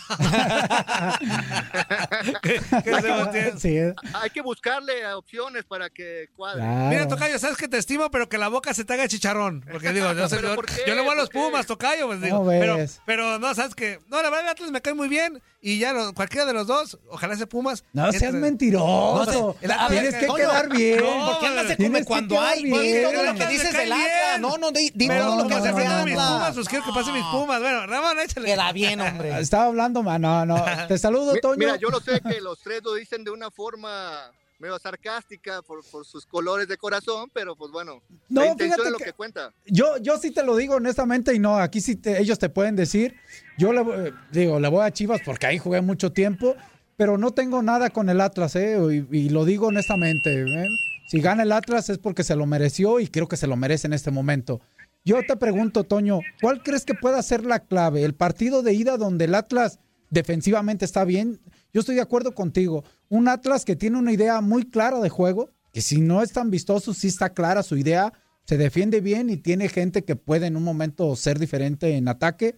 [2.43, 6.61] Eh, Hay que buscarle opciones para que cuadre.
[6.61, 6.89] claro.
[6.89, 9.65] Mira, Tocayo, sabes que te estimo, pero que la boca se te haga chicharrón.
[9.71, 10.81] Porque digo, yo, sé- ¿Pero yo- por qué?
[10.87, 11.29] yo le voy a los.
[11.29, 12.37] Pumas, Tocayo, pues digo.
[12.37, 13.99] ¿Cómo Pero, pero no, sabes que.
[14.07, 15.41] No, la verdad, el Atlas me cae muy bien.
[15.61, 17.83] Y ya lo- cualquiera de los dos, ojalá ese Pumas.
[17.91, 19.57] No seas entre- mentiroso.
[19.59, 20.99] No sé, a ver, Tienes que quedar bien.
[21.03, 22.63] no, ¿Por qué andas de Tienes come cuando hay?
[22.63, 23.03] bien.
[23.11, 24.39] Todo lo que dices del Atlas.
[24.39, 26.55] No, no, di, di Pero todo lo que se del enfrentan a mis Pumas, Atlas.
[26.55, 27.59] pues quiero que pasen mis Pumas.
[27.59, 28.45] Bueno, Ramón, échale.
[28.45, 29.37] Queda bien, hombre.
[29.41, 30.21] Estaba hablando, man.
[30.21, 30.63] No, no.
[30.87, 31.57] Te saludo, Toño.
[31.57, 35.83] Mira, yo lo sé que los tres lo dicen de una forma medio sarcástica por,
[35.89, 39.05] por sus colores de corazón, pero pues bueno, No, la intención fíjate es lo que-
[39.05, 39.53] que, cuenta.
[39.65, 42.75] Yo, yo sí te lo digo honestamente y no, aquí sí te- ellos te pueden
[42.75, 43.15] decir.
[43.57, 46.55] Yo le voy- digo, le voy a Chivas porque ahí jugué mucho tiempo,
[46.97, 48.77] pero no tengo nada con el Atlas, ¿eh?
[49.11, 50.41] y, lo digo honestamente.
[50.43, 50.67] ¿eh?
[51.07, 53.87] Si gana el Atlas es porque se lo mereció y creo que se lo merece
[53.87, 54.59] en este momento.
[55.05, 58.03] Yo te pregunto, Toño, ¿cuál crees que pueda ser la clave?
[58.03, 61.39] ¿El partido de ida donde el Atlas defensivamente está bien?
[61.73, 62.83] Yo estoy de acuerdo contigo.
[63.09, 66.49] Un Atlas que tiene una idea muy clara de juego, que si no es tan
[66.49, 68.13] vistoso, sí está clara su idea,
[68.45, 72.55] se defiende bien y tiene gente que puede en un momento ser diferente en ataque.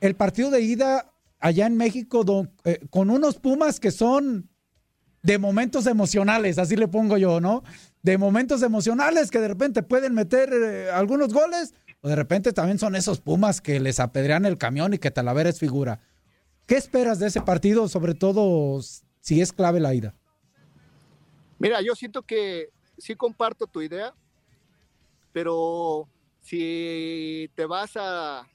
[0.00, 2.24] El partido de ida allá en México
[2.64, 4.48] eh, con unos Pumas que son
[5.22, 7.64] de momentos emocionales, así le pongo yo, ¿no?
[8.02, 12.78] De momentos emocionales que de repente pueden meter eh, algunos goles o de repente también
[12.78, 16.00] son esos Pumas que les apedrean el camión y que Talavera es figura.
[16.66, 18.80] ¿Qué esperas de ese partido, sobre todo
[19.20, 20.14] si es clave la ida?
[21.58, 24.12] Mira, yo siento que sí comparto tu idea,
[25.32, 26.08] pero
[26.42, 28.48] si te vas a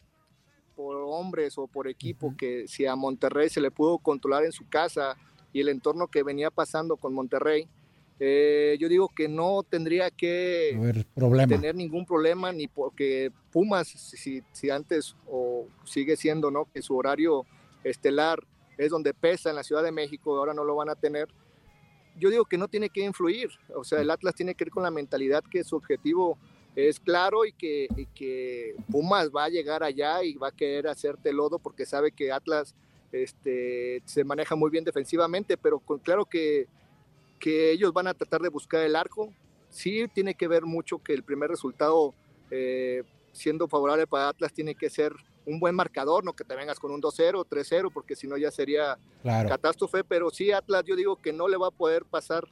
[0.76, 4.68] por hombres o por equipo, que si a Monterrey se le pudo controlar en su
[4.68, 5.16] casa
[5.54, 7.68] y el entorno que venía pasando con Monterrey,
[8.20, 11.06] eh, yo digo que no tendría que
[11.48, 16.66] tener ningún problema, ni porque Pumas, si, si, antes o sigue siendo, ¿no?
[16.72, 17.46] Que su horario
[17.84, 18.40] estelar
[18.78, 21.28] es donde pesa en la Ciudad de México, ahora no lo van a tener.
[22.18, 24.84] Yo digo que no tiene que influir, o sea, el Atlas tiene que ir con
[24.84, 26.38] la mentalidad que su objetivo
[26.76, 31.34] es claro y que, que Pumas va a llegar allá y va a querer hacerte
[31.34, 32.76] lodo porque sabe que Atlas
[33.12, 36.68] este, se maneja muy bien defensivamente, pero claro que,
[37.40, 39.34] que ellos van a tratar de buscar el arco.
[39.70, 42.14] Sí tiene que ver mucho que el primer resultado,
[42.50, 45.14] eh, siendo favorable para Atlas, tiene que ser
[45.46, 48.52] un buen marcador, no que te vengas con un 2-0, 3-0, porque si no ya
[48.52, 52.48] sería catástrofe, pero sí Atlas yo digo que no le va a poder pasar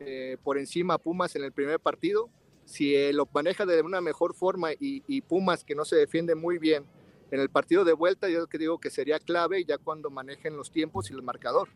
[0.00, 2.28] eh, por encima a Pumas en el primer partido
[2.64, 6.58] si eh, lo maneja de una mejor forma y, Pumas, que no se defiende muy
[6.58, 6.84] bien
[7.30, 10.70] en el partido de vuelta, yo que digo que sería clave ya cuando manejen los
[10.70, 11.68] tiempos y el marcador.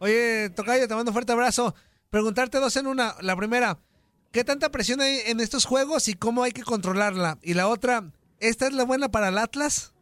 [0.00, 1.74] Oye, Tocayo, te mando un fuerte abrazo.
[2.10, 3.14] Preguntarte dos en una.
[3.20, 3.78] La primera,
[4.32, 7.38] ¿qué tanta presión hay en estos juegos y cómo hay que controlarla?
[7.42, 9.94] Y la otra, ¿esta es la buena para el Atlas?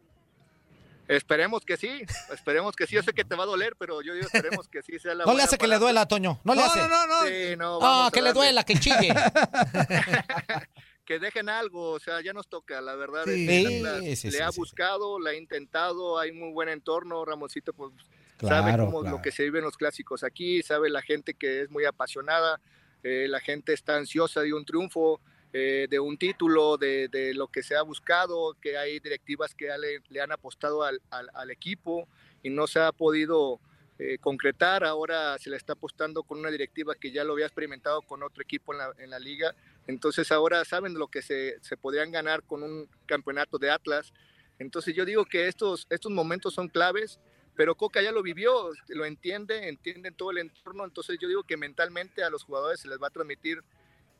[1.07, 2.01] Esperemos que sí,
[2.33, 2.95] esperemos que sí.
[2.95, 5.25] Yo sé que te va a doler, pero yo digo, esperemos que sí sea la
[5.25, 6.41] No le hace que le duela, Toño.
[6.43, 6.79] No le hace.
[6.79, 7.27] No, no, no.
[7.27, 9.13] Sí, no, que le duela, que chille.
[11.05, 13.23] que dejen algo, o sea, ya nos toca, la verdad.
[13.23, 17.23] Sí, sí, le ha buscado, le ha intentado, hay muy buen entorno.
[17.23, 17.93] Ramoncito, pues,
[18.41, 21.69] sabe cómo lo que se vive en los clásicos aquí, sabe la gente que es
[21.69, 22.59] muy apasionada,
[23.03, 25.21] eh, la gente está ansiosa de un triunfo.
[25.59, 29.67] Eh, de un título, de, lo que se ha buscado, que hay directivas que
[30.07, 31.01] le, han apostado al,
[31.49, 32.07] equipo
[32.43, 33.59] y no se ha podido
[33.97, 34.83] eh, concretar.
[34.83, 38.43] Ahora se le está apostando con una directiva que ya lo había experimentado con otro
[38.43, 39.55] equipo en la, liga.
[39.87, 44.13] Entonces ahora saben lo que se, se, podrían ganar con un campeonato de Atlas.
[44.59, 47.19] Entonces yo digo que estos, estos momentos son claves,
[47.55, 50.85] pero Coca ya lo vivió, lo entiende, entiende todo el entorno.
[50.85, 53.63] Entonces yo digo que mentalmente a los jugadores se les va a transmitir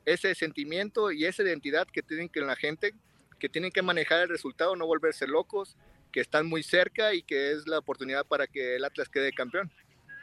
[0.08, 2.94] ese sentimiento y esa identidad que tienen que la gente,
[3.40, 5.76] que tienen que manejar el resultado, no volverse locos,
[6.14, 9.70] que están muy cerca y que es la oportunidad para que el Atlas quede campeón.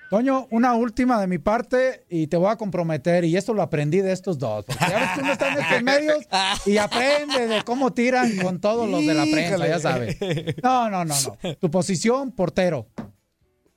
[0.09, 4.01] Toño, una última de mi parte y te voy a comprometer, y esto lo aprendí
[4.01, 6.27] de estos dos, porque ya ves que uno está en estos medios
[6.67, 10.17] y aprende de cómo tiran con todos los de la prensa, ya sabes.
[10.63, 11.57] No, no, no, no.
[11.57, 12.87] Tu posición, portero.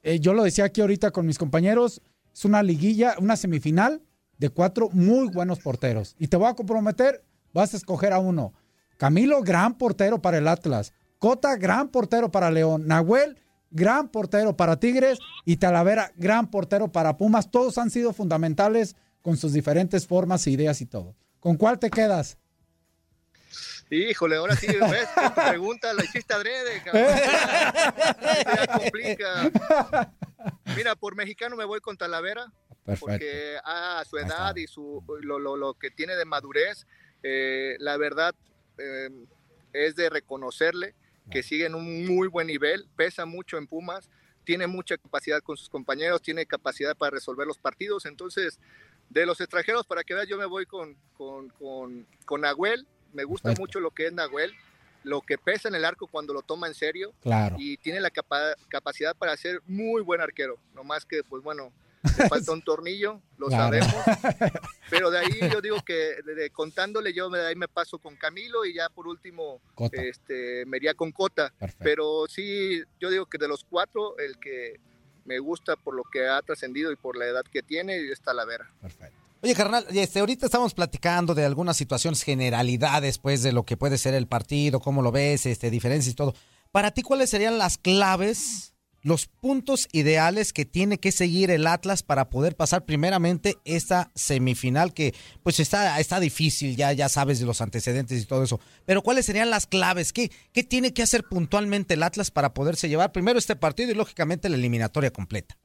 [0.03, 2.01] Eh, yo lo decía aquí ahorita con mis compañeros,
[2.33, 4.01] es una liguilla, una semifinal
[4.37, 6.15] de cuatro muy buenos porteros.
[6.19, 7.23] Y te voy a comprometer,
[7.53, 8.53] vas a escoger a uno.
[8.97, 10.93] Camilo, gran portero para el Atlas.
[11.19, 12.87] Cota, gran portero para León.
[12.87, 13.37] Nahuel,
[13.71, 15.19] gran portero para Tigres.
[15.45, 17.49] Y Talavera, gran portero para Pumas.
[17.49, 21.15] Todos han sido fundamentales con sus diferentes formas e ideas y todo.
[21.39, 22.37] ¿Con cuál te quedas?
[23.89, 25.07] Híjole, ahora sí, ¿ves?
[25.49, 27.05] Pregunta la hiciste adrede, cabrón.
[28.81, 29.51] complica.
[30.75, 32.51] Mira, por mexicano me voy con Talavera
[32.95, 36.87] porque a su edad y su, lo, lo, lo, que tiene de madurez,
[37.23, 38.33] eh, la verdad
[38.77, 39.09] eh,
[39.73, 40.95] es de reconocerle
[41.29, 44.09] que sigue en un muy buen nivel, pesa mucho en Pumas,
[44.45, 48.59] tiene mucha capacidad con sus compañeros, tiene capacidad para resolver los partidos, entonces
[49.09, 53.25] de los extranjeros, para que veas, yo me voy con, con, con, con Nahuel, me
[53.25, 54.53] gusta mucho lo que es Nahuel,
[55.03, 57.13] lo que pesa en el arco cuando lo toma en serio
[57.57, 61.71] y tiene la capacidad para ser muy buen arquero, no más que pues bueno,
[62.03, 63.93] le falta un tornillo, lo sabemos.
[64.89, 66.15] Pero de ahí yo digo que
[66.53, 70.93] contándole, yo de ahí me paso con Camilo y ya por último este, me iría
[70.93, 71.53] con Cota.
[71.79, 74.79] Pero sí, yo digo que de los cuatro, el que
[75.25, 78.71] me gusta por lo que ha trascendido y por la edad que tiene es Talavera.
[78.81, 79.27] Perfecto.
[79.41, 83.99] Oye, carnal, este, ahorita estamos platicando de algunas situaciones, generalidades, pues, de lo que puede
[83.99, 86.33] ser el partido, cómo lo ves, este, diferencias y todo.
[86.71, 88.73] Para ti, ¿cuáles serían las claves
[89.07, 94.93] los puntos ideales que tiene que seguir el Atlas para poder pasar primeramente esta semifinal
[94.93, 98.59] que pues está, está difícil, ya, ya sabes de los antecedentes y todo eso.
[98.85, 100.11] Pero ¿cuáles serían las claves?
[100.11, 103.95] ¿Qué, ¿Qué tiene que hacer puntualmente el Atlas para poderse llevar primero este partido y
[103.95, 105.57] lógicamente la eliminatoria completa?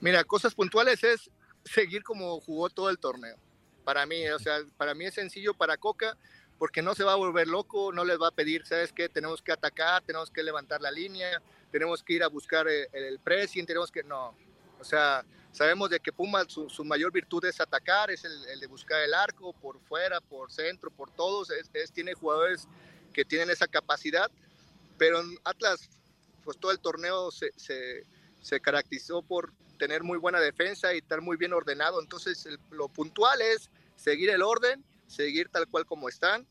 [0.00, 1.30] Mira, cosas puntuales es
[1.66, 3.36] seguir como jugó todo el torneo.
[3.84, 6.16] Para mí, o sea, para mí es sencillo para Coca
[6.58, 9.10] porque no se va a volver loco, no les va a pedir, ¿sabes qué?
[9.10, 11.42] Tenemos que atacar, tenemos que levantar la línea,
[11.74, 14.04] tenemos que ir a buscar el, el pressing, tenemos que...
[14.04, 14.32] No,
[14.78, 19.02] o sea, sabemos de que Puma su, mayor virtud es atacar, es el, de buscar
[19.02, 22.68] el arco por fuera, por centro, por todos, es, tiene jugadores
[23.12, 24.30] que tienen esa capacidad,
[24.98, 25.90] pero Atlas,
[26.44, 28.04] pues todo el torneo se, se,
[28.40, 32.00] se caracterizó por tener muy buena defensa y estar muy bien ordenado.
[32.00, 36.46] Entonces, lo puntual es seguir el orden, seguir tal cual como están.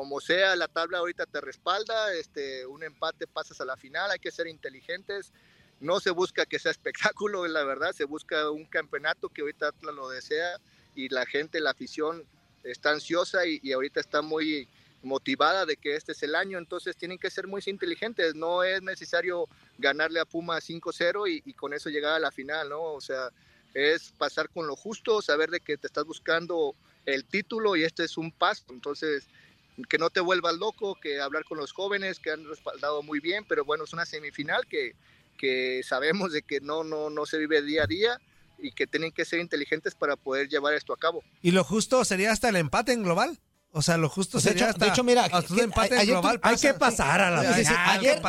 [0.00, 4.18] Como sea, la tabla ahorita te respalda, este, un empate pasas a la final, hay
[4.18, 5.30] que ser inteligentes.
[5.78, 9.94] No se busca que sea espectáculo, la verdad, se busca un campeonato que ahorita Atlas
[9.94, 10.58] lo desea
[10.94, 12.24] y la gente, la afición
[12.64, 14.68] está ansiosa y, y ahorita está muy,
[15.02, 18.82] motivada de que este es el año, entonces tienen que ser muy inteligentes, no es
[18.82, 22.82] necesario ganarle a Puma 5-0 y, con eso llegar a la final, ¿no?
[22.82, 23.30] O sea,
[23.74, 26.74] es pasar con lo justo, saber de que te estás buscando
[27.06, 29.28] el título y este es un paso, entonces
[29.88, 33.44] que no te vuelvas loco, que hablar con los jóvenes que han respaldado muy bien,
[33.48, 34.94] pero bueno, es una semifinal que,
[35.38, 38.20] que sabemos de que no, no, no se vive día a día
[38.58, 41.22] y que tienen que ser inteligentes para poder llevar esto a cabo.
[41.42, 43.38] ¿Y lo justo sería hasta el empate en global?
[43.72, 45.28] O sea, lo justo sería de hecho, de hecho mira,
[46.42, 47.54] hay que pasar a la
[47.94, 48.20] ayer,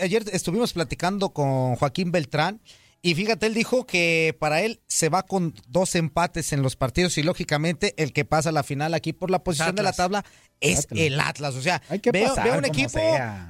[0.00, 2.60] ayer, estuvimos platicando con Joaquín Beltrán
[3.02, 7.18] y fíjate, él dijo que para él se va con dos empates en los partidos
[7.18, 10.24] y lógicamente el que pasa a la final aquí por la posición de la tabla
[10.60, 11.56] es el Atlas.
[11.56, 13.00] O sea, veo, un equipo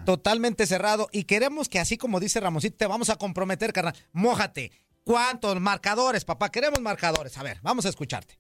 [0.07, 3.95] totalmente cerrado y queremos que así como dice Ramosito, te vamos a comprometer, carnal.
[4.13, 4.73] Mójate.
[5.05, 6.49] ¿Cuántos marcadores, papá?
[6.51, 7.37] Queremos marcadores.
[7.37, 8.39] A ver, vamos a escucharte.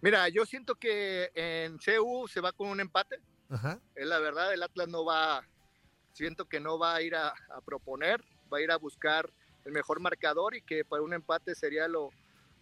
[0.00, 3.20] Mira, yo siento que en CU se va con un empate.
[3.94, 5.46] Es la verdad, el Atlas no va,
[6.12, 9.30] siento que no va a ir a, proponer, va a ir a buscar
[9.64, 12.10] el mejor marcador y que para un empate sería lo,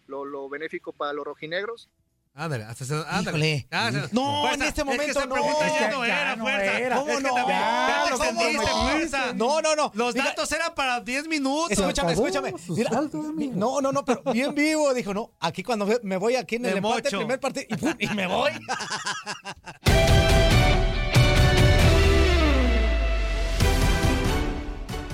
[0.07, 1.89] lo benéfico para los rojinegros.
[2.33, 3.67] Ándale, hasta se, ándale.
[3.71, 5.35] Ah, no, en este momento es que no.
[5.35, 6.79] Ya, no era, fuerza.
[6.79, 6.95] Era.
[6.95, 7.35] ¿Cómo es no?
[7.35, 9.33] Que ya, ya te fuerza.
[9.33, 9.91] No, no, no.
[9.93, 11.71] Los datos eran para 10 minutos.
[11.71, 12.53] Escúchame, escúchame.
[12.69, 13.01] Mira,
[13.53, 14.93] no, no, no, pero bien vivo.
[14.93, 17.65] Dijo, no, aquí cuando me voy aquí en el empate, primer partido,
[17.99, 18.51] y, y me voy.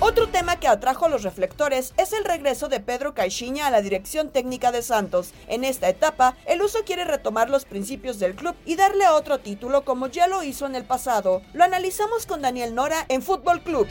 [0.08, 4.30] Otro tema que atrajo los reflectores es el regreso de Pedro Caixinha a la dirección
[4.30, 5.34] técnica de Santos.
[5.48, 9.84] En esta etapa, el uso quiere retomar los principios del club y darle otro título
[9.84, 11.42] como ya lo hizo en el pasado.
[11.52, 13.86] Lo analizamos con Daniel Nora en Fútbol Club.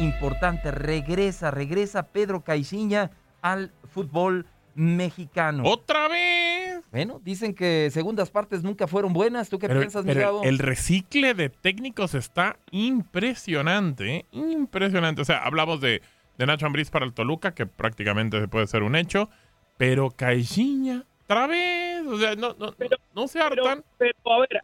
[0.00, 5.62] Importante, regresa, regresa Pedro Caixinha al fútbol mexicano.
[5.64, 6.82] ¡Otra vez!
[6.90, 9.48] Bueno, dicen que segundas partes nunca fueron buenas.
[9.48, 14.24] ¿Tú qué piensas, pero El recicle de técnicos está impresionante, ¿eh?
[14.32, 15.22] impresionante.
[15.22, 16.02] O sea, hablamos de,
[16.38, 19.28] de Nacho Ambriz para el Toluca, que prácticamente se puede ser un hecho,
[19.76, 22.74] pero Caixinha, otra vez, o sea, no, no,
[23.14, 23.82] no se hartan.
[23.98, 24.60] Pero, a ver,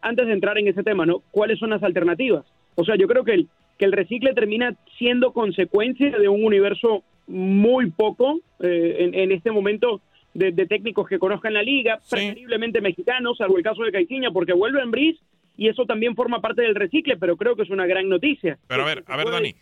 [0.00, 1.20] antes de entrar en ese tema, ¿no?
[1.30, 2.44] ¿Cuáles son las alternativas?
[2.76, 3.48] O sea, yo creo que el,
[3.78, 10.00] que el recicle termina siendo consecuencia de un universo muy poco eh, en, este momento
[10.34, 14.82] de, técnicos que conozcan la liga, preferiblemente mexicanos, salvo el caso de Caixinha, porque vuelve
[14.82, 15.20] en Brice
[15.56, 18.58] y eso también forma parte del recicle, pero creo que es una gran noticia.
[18.66, 19.54] Pero a ver, a ver, Dani.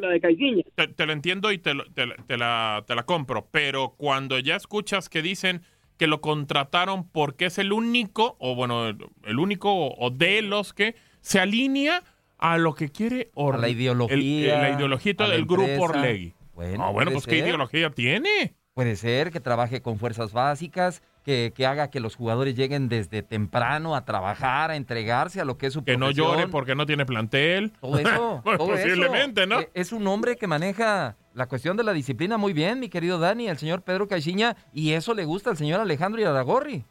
[0.00, 4.38] la de te, te, lo entiendo y te, te, la, te la compro, pero cuando
[4.38, 5.62] ya escuchas que dicen
[5.96, 10.94] que lo contrataron porque es el único, o bueno, el único o de los que
[11.20, 12.02] se alinea
[12.38, 16.33] a lo que quiere a la ideología, la ideología del grupo Orlegui.
[16.54, 18.54] Bueno, ah, bueno pues ¿qué ideología tiene?
[18.74, 23.22] Puede ser que trabaje con fuerzas básicas, que, que, haga que los jugadores lleguen desde
[23.22, 26.84] temprano a trabajar, a entregarse a lo que es su Que no llore porque no
[26.84, 27.70] tiene plantel.
[27.80, 28.40] Todo eso.
[28.44, 29.60] pues posiblemente, ¿no?
[29.60, 33.18] E, es un hombre que maneja la cuestión de la disciplina muy bien, mi querido
[33.18, 36.84] Dani, el señor Pedro Caixinha, y eso le gusta al señor Alejandro Iraragorri.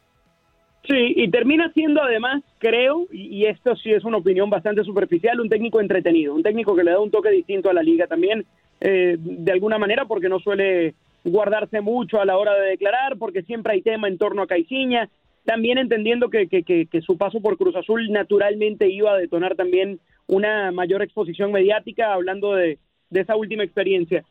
[0.86, 5.48] Sí, y termina siendo además, creo, y esto sí es una opinión bastante superficial, un
[5.48, 8.44] técnico entretenido, un técnico que le da un toque distinto a la liga también,
[8.80, 10.94] eh, de alguna manera, porque no suele
[11.24, 15.08] guardarse mucho a la hora de declarar, porque siempre hay tema en torno a Caiciña,
[15.44, 20.00] también entendiendo que, que, que, su paso por Cruz Azul naturalmente iba a detonar también
[20.26, 22.78] una mayor exposición mediática, hablando de,
[23.10, 24.24] de esa última experiencia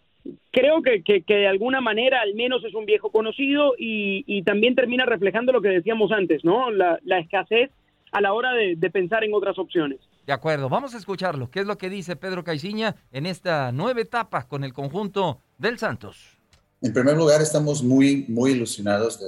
[0.52, 4.76] creo que, que, de alguna manera al menos es un viejo conocido y, y también
[4.76, 6.72] termina reflejando lo que decíamos antes, ¿no?
[6.72, 7.72] La, la escasez
[8.12, 10.00] a la hora de, de, pensar en otras opciones.
[10.26, 11.52] De acuerdo, vamos a escucharlo.
[11.52, 15.78] ¿Qué es lo que dice Pedro Caiciña en esta nueva etapa con el conjunto del
[15.78, 16.38] Santos?
[16.82, 19.20] En primer lugar, estamos muy, muy ilusionados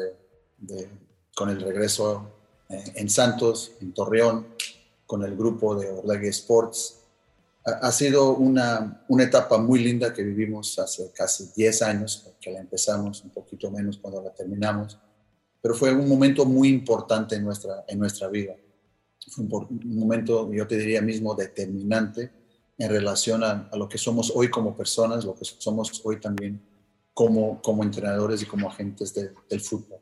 [1.36, 2.32] con el regreso
[2.70, 4.48] eh, en Santos, en Torreón,
[5.06, 7.00] con el grupo de Orlegui Sports.
[7.66, 12.60] Ha, sido una, una, etapa muy linda que vivimos hace casi 10 años, que la
[12.60, 15.00] empezamos un poquito menos cuando la terminamos,
[15.62, 18.54] pero fue un momento muy importante en nuestra, en nuestra vida.
[19.28, 22.32] Fue un, momento, yo te diría mismo, determinante
[22.78, 26.62] en relación a, lo que somos hoy como personas, lo que somos hoy también
[27.14, 30.00] como, como entrenadores y como agentes del fútbol.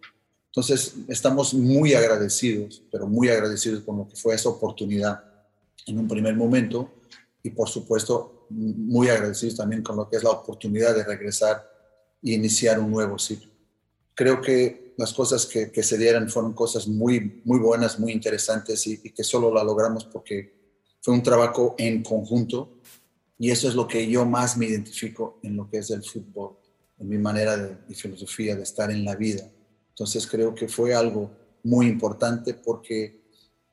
[0.48, 5.24] Entonces, estamos muy agradecidos, pero muy agradecidos con lo que fue esa oportunidad
[5.88, 6.92] en un primer momento
[7.42, 11.68] y, por supuesto, muy agradecidos también con lo que es la oportunidad de regresar
[12.22, 13.52] e iniciar un nuevo ciclo.
[14.14, 18.86] Creo que las cosas que, que se dieron fueron cosas muy, muy buenas, muy interesantes
[18.88, 20.64] y, y que solo la logramos porque
[21.02, 22.80] fue un trabajo en conjunto.
[23.38, 26.58] Y eso es lo que yo más me identifico en lo que es el fútbol,
[26.98, 29.50] en mi manera de, mi filosofía de estar en la vida.
[29.90, 31.30] Entonces creo que fue algo
[31.64, 33.22] muy importante porque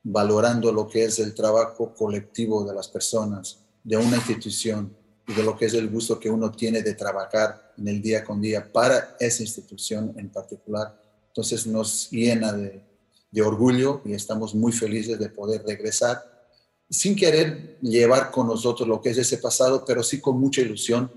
[0.03, 4.95] valorando lo que es el trabajo colectivo de las personas, de una institución
[5.27, 8.23] y de lo que es el gusto que uno tiene de trabajar en el día
[8.23, 11.00] con día para esa institución en particular,
[11.31, 12.83] entonces nos llena de,
[13.41, 16.21] orgullo y estamos muy felices de poder regresar
[16.89, 21.09] sin querer llevar con nosotros lo que es ese pasado, pero sí con mucha ilusión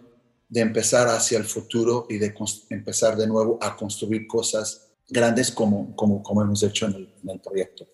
[0.49, 2.33] de empezar hacia el futuro y de
[2.71, 6.95] empezar de nuevo a construir cosas grandes como, como, como hemos hecho en
[7.29, 7.85] el, proyecto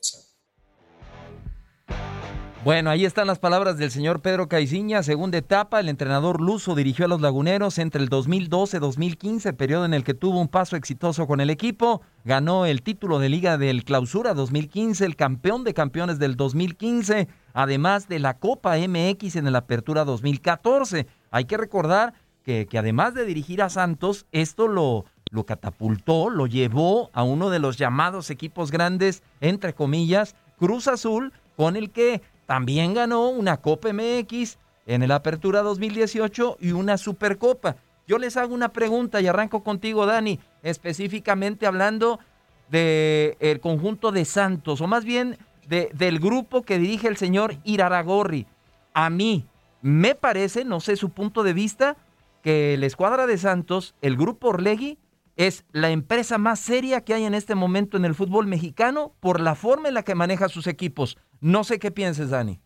[2.62, 5.02] Bueno, ahí están las palabras del señor Pedro Caiciña.
[5.02, 10.04] Segunda etapa, el entrenador luso dirigió a los laguneros entre el 2012-2015, periodo en el
[10.04, 12.02] que tuvo un paso exitoso con el equipo.
[12.26, 18.08] Ganó el título de Liga del Clausura 2015, el campeón de campeones del 2015, además
[18.08, 21.06] de la Copa MX en la Apertura 2014.
[21.30, 22.12] Hay que recordar
[22.44, 25.06] que, además de dirigir a Santos, esto lo
[25.46, 31.76] catapultó, lo llevó a uno de los llamados equipos grandes, entre comillas, Cruz Azul, con
[31.76, 32.20] el que
[32.50, 37.76] también ganó una Copa MX en el Apertura 2018 y una Supercopa.
[38.08, 42.18] Yo les hago una pregunta y arranco contigo, Dani, específicamente hablando
[42.68, 45.38] del el conjunto de Santos, o más bien
[45.68, 48.48] de, del grupo que dirige el señor Iraragorri.
[48.94, 49.46] A mí
[49.80, 51.96] me parece, no sé su punto de vista,
[52.42, 54.98] que la escuadra de Santos, el grupo Orlegui,
[55.36, 59.38] es la empresa más seria que hay en este momento en el fútbol mexicano por
[59.38, 61.16] la forma en la que maneja sus equipos.
[61.40, 62.58] No sé qué pienses, Dani.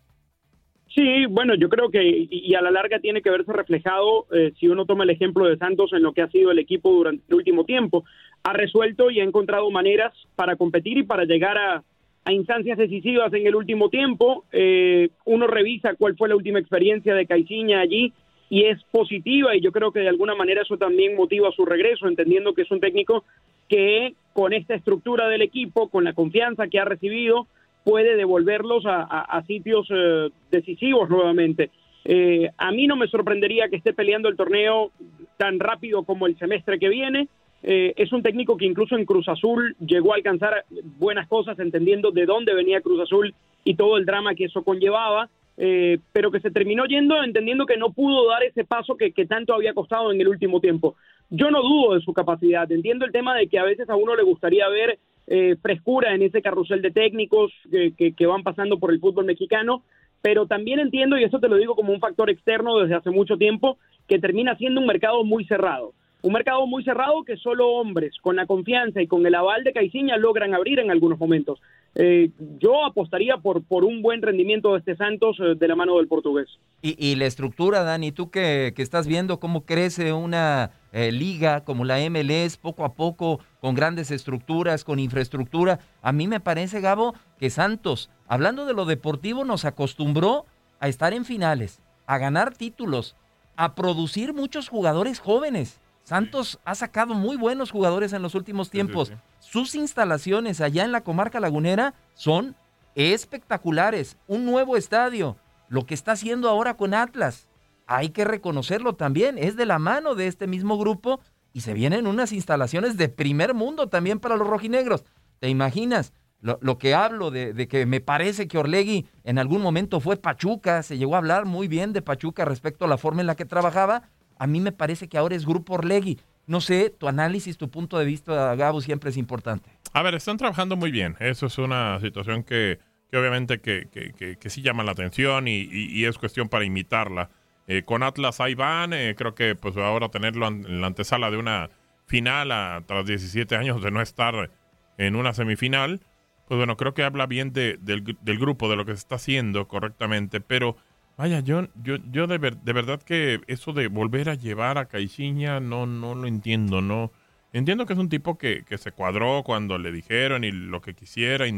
[0.94, 4.68] Sí, bueno, yo creo que y a la larga tiene que verse reflejado eh, si
[4.68, 7.34] uno toma el ejemplo de Santos en lo que ha sido el equipo durante el
[7.34, 8.04] último tiempo.
[8.44, 11.82] Ha resuelto y ha encontrado maneras para competir y para llegar a,
[12.30, 14.44] instancias decisivas en el último tiempo.
[14.52, 18.12] Eh, uno revisa cuál fue la última experiencia de Caixinha allí
[18.48, 22.06] y es positiva y yo creo que de alguna manera eso también motiva su regreso,
[22.06, 23.24] entendiendo que es un técnico
[23.68, 27.48] que con esta estructura del equipo, con la confianza que ha recibido,
[27.84, 31.70] puede devolverlos a, sitios eh, decisivos nuevamente.
[32.04, 34.90] Eh, a mí no me sorprendería que esté peleando el torneo
[35.36, 37.28] tan rápido como el semestre que viene.
[37.62, 40.64] Eh, es un técnico que incluso en Cruz Azul llegó a alcanzar
[40.98, 45.30] buenas cosas, entendiendo de dónde venía Cruz Azul y todo el drama que eso conllevaba.
[45.56, 49.54] Eh, pero que se terminó yendo entendiendo que no pudo dar ese paso que, tanto
[49.54, 50.96] había costado en el último tiempo.
[51.30, 54.16] Yo no dudo de su capacidad, entiendo el tema de que a veces a uno
[54.16, 59.00] le gustaría ver eh, frescura en ese carrusel de técnicos que, van pasando por el
[59.00, 59.82] fútbol mexicano,
[60.20, 63.36] pero también entiendo, y eso te lo digo como un factor externo desde hace mucho
[63.36, 65.92] tiempo, que termina siendo un mercado muy cerrado.
[66.22, 69.74] Un mercado muy cerrado que solo hombres con la confianza y con el aval de
[69.74, 71.60] Caiciña logran abrir en algunos momentos.
[71.96, 75.98] Eh, yo apostaría por, por un buen rendimiento de este Santos eh, de la mano
[75.98, 76.48] del portugués.
[76.82, 81.98] Y, la estructura, Dani, tú que, estás viendo cómo crece una eh, liga como la
[82.10, 87.48] MLS poco a poco, con grandes estructuras, con infraestructura, a mí me parece, Gabo, que
[87.48, 90.44] Santos, hablando de lo deportivo, nos acostumbró
[90.78, 93.16] a estar en finales, a ganar títulos,
[93.56, 95.80] a producir muchos jugadores jóvenes.
[96.04, 99.12] Santos ha sacado muy buenos jugadores en los últimos tiempos.
[99.40, 102.54] Sus instalaciones allá en la comarca lagunera son
[102.94, 104.18] espectaculares.
[104.26, 105.38] Un nuevo estadio.
[105.68, 107.48] Lo que está haciendo ahora con Atlas.
[107.86, 109.38] Hay que reconocerlo también.
[109.38, 111.20] Es de la mano de este mismo grupo
[111.54, 115.04] y se vienen unas instalaciones de primer mundo también para los rojinegros.
[115.40, 116.12] ¿Te imaginas?
[116.40, 120.82] Lo, que hablo de, de, que me parece que Orlegui en algún momento fue Pachuca,
[120.82, 123.46] se llegó a hablar muy bien de Pachuca respecto a la forma en la que
[123.46, 124.10] trabajaba
[124.44, 126.20] a mí me parece que ahora es Grupo Orlegui.
[126.46, 129.70] No sé, tu análisis, tu punto de vista, Gabo, siempre es importante.
[129.94, 131.16] A ver, están trabajando muy bien.
[131.18, 132.78] Eso es una situación que,
[133.10, 137.30] que obviamente que, que, que, sí llama la atención y, es cuestión para imitarla.
[137.66, 141.38] Eh, con Atlas ahí van, eh, creo que pues ahora tenerlo en la antesala de
[141.38, 141.70] una
[142.04, 142.50] final
[142.84, 144.50] tras 17 años de no estar
[144.98, 146.02] en una semifinal,
[146.46, 149.66] pues bueno, creo que habla bien de, del, grupo, de lo que se está haciendo
[149.68, 150.76] correctamente, pero
[151.16, 155.60] vaya, yo, yo, yo de, de verdad que eso de volver a llevar a Caixinha
[155.60, 157.12] no, no lo entiendo, no.
[157.52, 160.94] Entiendo que es un tipo que, que se cuadró cuando le dijeron y lo que
[160.94, 161.52] quisiera y,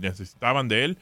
[0.00, 0.98] necesitaban de él,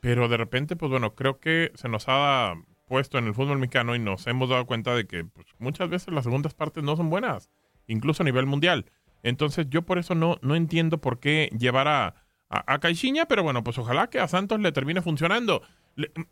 [0.00, 2.54] pero de repente, pues bueno, creo que se nos ha
[2.86, 6.14] puesto en el fútbol mexicano y nos hemos dado cuenta de que pues, muchas veces
[6.14, 7.50] las segundas partes no son buenas,
[7.86, 8.86] incluso a nivel mundial.
[9.22, 12.14] Entonces yo por eso no, no entiendo por qué llevar a,
[12.80, 15.60] Caixinha, pero bueno, pues ojalá que a Santos le termine funcionando.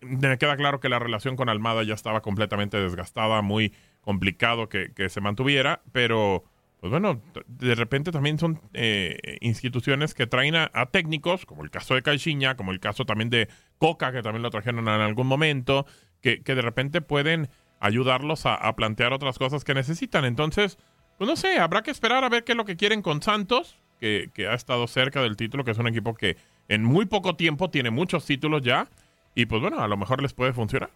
[0.01, 4.93] Me queda claro que la relación con Almada ya estaba completamente desgastada, muy complicado que,
[5.09, 6.45] se mantuviera, pero
[6.81, 11.95] pues bueno, de repente también son eh, instituciones que traen a, técnicos, como el caso
[11.95, 13.49] de Caixinha, como el caso también de
[13.79, 15.87] Coca, que también lo trajeron en algún momento,
[16.21, 17.49] que, de repente pueden
[17.81, 20.25] ayudarlos a, a, plantear otras cosas que necesitan.
[20.25, 20.79] Entonces,
[21.19, 23.77] pues no sé, habrá que esperar a ver qué es lo que quieren con Santos
[23.99, 26.37] que, ha estado cerca del título, que es un equipo que
[26.69, 28.89] en muy poco tiempo tiene muchos títulos ya.
[29.37, 30.91] Y pues bueno, a lo mejor les puede funcionar.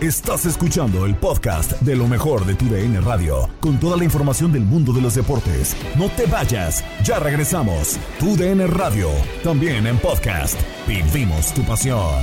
[0.00, 4.52] Estás escuchando el podcast de lo mejor de tu DN Radio, con toda la información
[4.52, 5.76] del mundo de los deportes.
[5.96, 7.98] No te vayas, ya regresamos.
[8.20, 9.08] Tu DN Radio,
[9.42, 10.60] también en podcast.
[10.86, 12.22] Vivimos tu pasión.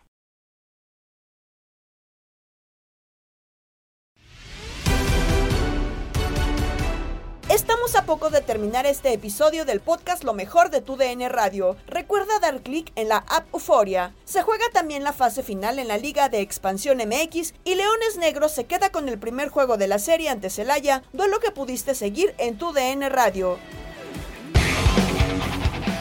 [7.51, 11.75] Estamos a poco de terminar este episodio del podcast Lo mejor de tu DN Radio.
[11.85, 14.13] Recuerda dar clic en la app Euforia.
[14.23, 18.53] Se juega también la fase final en la Liga de Expansión MX y Leones Negros
[18.53, 22.33] se queda con el primer juego de la serie ante Celaya, duelo que pudiste seguir
[22.37, 23.59] en tu DN Radio.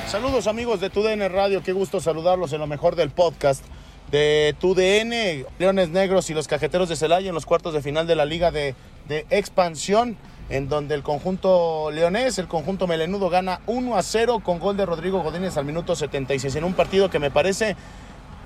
[0.06, 3.64] Saludos amigos de tu DN Radio, qué gusto saludarlos en lo mejor del podcast
[4.12, 8.06] de tu DN, Leones Negros y los Cajeteros de Celaya en los cuartos de final
[8.06, 8.76] de la Liga de,
[9.08, 10.16] de Expansión
[10.50, 14.84] en donde el conjunto leonés, el conjunto melenudo gana 1 a 0 con gol de
[14.84, 17.76] Rodrigo Godínez al minuto 76 en un partido que me parece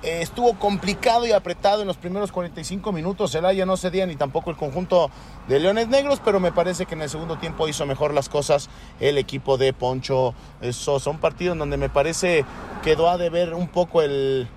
[0.03, 3.33] eh, estuvo complicado y apretado en los primeros 45 minutos.
[3.33, 5.09] El Aya no cedía ni tampoco el conjunto
[5.47, 8.69] de Leones Negros, pero me parece que en el segundo tiempo hizo mejor las cosas
[8.99, 10.35] el equipo de Poncho
[10.71, 11.09] Sosa.
[11.09, 12.45] Un partido en donde me parece
[12.83, 14.47] quedó a deber un poco el,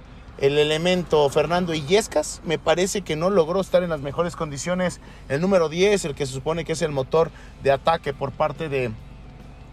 [0.41, 2.41] el elemento Fernando Illescas.
[2.45, 5.01] Me parece que no logró estar en las mejores condiciones.
[5.29, 7.31] El número 10, el que se supone que es el motor
[7.63, 8.91] de ataque por parte de,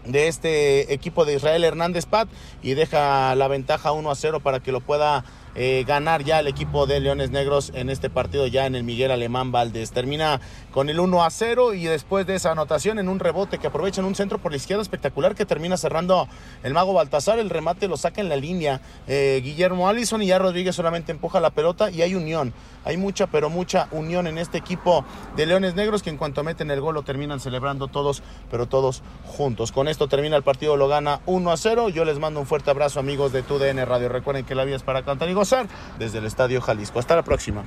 [0.04, 2.28] de este equipo de Israel Hernández Pat
[2.62, 5.24] y deja la ventaja 1 a 0 para que lo pueda
[5.56, 9.10] eh, ganar ya el equipo de Leones Negros en este partido ya en el Miguel
[9.10, 9.90] Alemán Valdés.
[9.90, 10.40] Termina
[10.70, 14.02] con el 1 a 0 y después de esa anotación en un rebote que aprovecha
[14.02, 16.28] en un centro por la izquierda espectacular que termina cerrando
[16.62, 20.38] el mago Baltasar, el remate lo saca en la línea eh, Guillermo Allison y ya
[20.38, 22.52] Rodríguez solamente empuja la pelota y hay unión.
[22.84, 25.04] Hay mucha, pero mucha unión en este equipo
[25.36, 29.02] de Leones Negros que en cuanto meten el gol lo terminan celebrando todos, pero todos
[29.24, 29.72] juntos.
[29.72, 31.88] Con esto termina el partido, lo gana 1 a 0.
[31.88, 34.08] Yo les mando un fuerte abrazo amigos de TUDN Radio.
[34.08, 35.34] Recuerden que la vida es para cantar y
[35.98, 36.98] desde el Estadio Jalisco.
[36.98, 37.64] Hasta la próxima.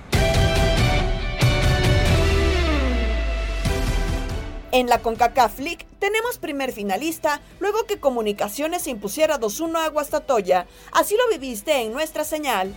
[4.72, 10.68] En la CONCACAF League tenemos primer finalista luego que Comunicaciones se impusiera 2-1 a Guastatoya.
[10.92, 12.74] Así lo viviste en nuestra señal.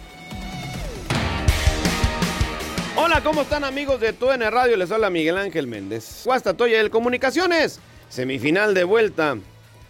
[2.97, 4.77] Hola, ¿cómo están amigos de TUN Radio?
[4.77, 6.23] Les habla Miguel Ángel Méndez.
[6.25, 9.37] Guastatoya del Comunicaciones, semifinal de vuelta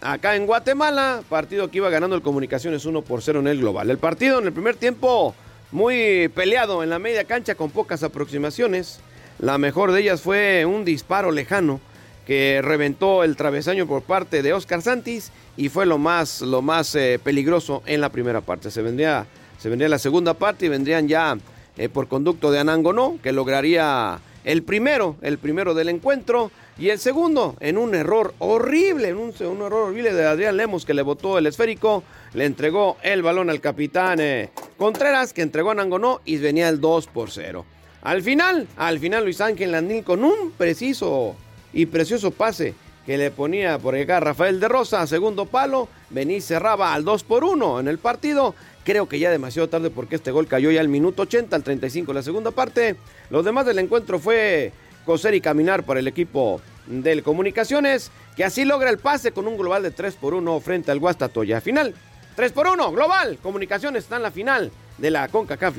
[0.02, 3.90] acá en Guatemala, partido que iba ganando el Comunicaciones 1 por 0 en el global.
[3.90, 5.34] El partido en el primer tiempo
[5.70, 9.00] muy peleado en la media cancha con pocas aproximaciones.
[9.38, 11.80] La mejor de ellas fue un disparo lejano
[12.26, 16.94] que reventó el travesaño por parte de Oscar Santis y fue lo más, lo más
[16.94, 18.70] eh, peligroso en la primera parte.
[18.70, 19.26] Se vendría,
[19.58, 21.36] se vendría la segunda parte y vendrían ya
[21.76, 26.98] eh, por conducto de Anangonó, que lograría el primero, el primero del encuentro, y el
[26.98, 31.38] segundo en un error horrible, en un, error horrible de Adrián Lemos que le botó
[31.38, 32.02] el esférico,
[32.34, 36.80] le entregó el balón al capitán eh, Contreras, que entregó a Anangonó y venía el
[36.80, 37.64] 2 por 0.
[38.02, 41.36] Al final, al final Luis Ángel Landín con un preciso
[41.72, 42.74] y precioso pase
[43.06, 45.88] que le ponía por acá Rafael de Rosa segundo palo.
[46.10, 48.54] Vení cerraba al 2 por 1 en el partido.
[48.84, 52.12] Creo que ya demasiado tarde porque este gol cayó ya al minuto 80, al 35
[52.12, 52.96] la segunda parte.
[53.30, 54.72] Lo demás del encuentro fue
[55.04, 59.56] coser y caminar para el equipo del Comunicaciones, que así logra el pase con un
[59.56, 61.60] global de 3 por 1 frente al Guastatoya.
[61.60, 61.94] Final
[62.34, 63.38] 3 por 1, global.
[63.40, 65.76] Comunicaciones está en la final de la CONCACAF.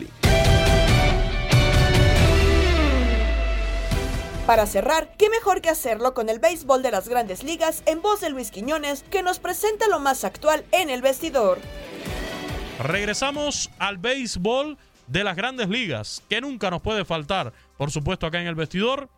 [4.45, 8.19] Para cerrar, qué mejor que hacerlo con el béisbol de las grandes ligas en voz
[8.21, 11.59] de Luis Quiñones, que nos presenta lo más actual en el vestidor.
[12.79, 18.41] Regresamos al béisbol de las grandes ligas, que nunca nos puede faltar, por supuesto, acá
[18.41, 19.09] en el vestidor.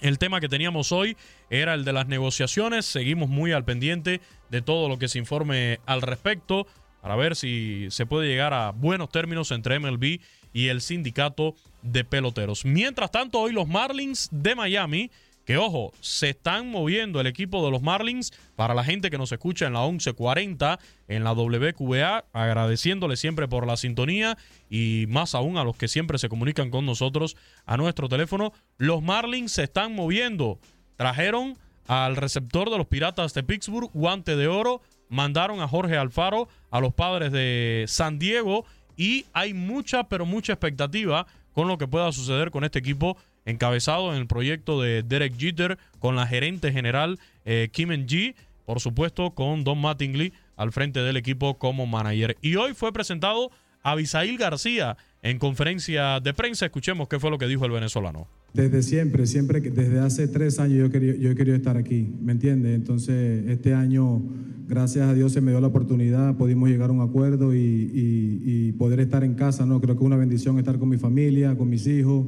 [0.00, 1.16] El tema que teníamos hoy
[1.50, 2.86] era el de las negociaciones.
[2.86, 6.66] Seguimos muy al pendiente de todo lo que se informe al respecto
[7.00, 10.20] para ver si se puede llegar a buenos términos entre MLB
[10.52, 12.64] y el sindicato de peloteros.
[12.64, 15.10] Mientras tanto, hoy los Marlins de Miami,
[15.50, 19.32] que ojo, se están moviendo el equipo de los Marlins para la gente que nos
[19.32, 20.78] escucha en la 1140,
[21.08, 24.38] en la WQA, agradeciéndole siempre por la sintonía
[24.68, 27.36] y más aún a los que siempre se comunican con nosotros
[27.66, 28.52] a nuestro teléfono.
[28.76, 30.60] Los Marlins se están moviendo.
[30.94, 36.46] Trajeron al receptor de los Piratas de Pittsburgh, guante de oro, mandaron a Jorge Alfaro
[36.70, 41.88] a los padres de San Diego y hay mucha, pero mucha expectativa con lo que
[41.88, 43.16] pueda suceder con este equipo
[43.50, 48.34] encabezado en el proyecto de Derek Jeter con la gerente general eh, Kim G,
[48.64, 52.36] por supuesto con Don Mattingly al frente del equipo como manager.
[52.42, 53.50] Y hoy fue presentado
[53.82, 56.66] Abisail García en conferencia de prensa.
[56.66, 58.28] Escuchemos qué fue lo que dijo el venezolano.
[58.52, 62.74] Desde siempre, siempre, desde hace tres años yo he querido, yo estar aquí, ¿me entiendes?
[62.74, 64.20] Entonces, este año,
[64.68, 68.72] gracias a Dios, se me dio la oportunidad, pudimos llegar a un acuerdo y, y,
[68.72, 69.80] poder estar en casa, ¿no?
[69.80, 72.26] Creo que es una bendición estar con mi familia, con mis hijos,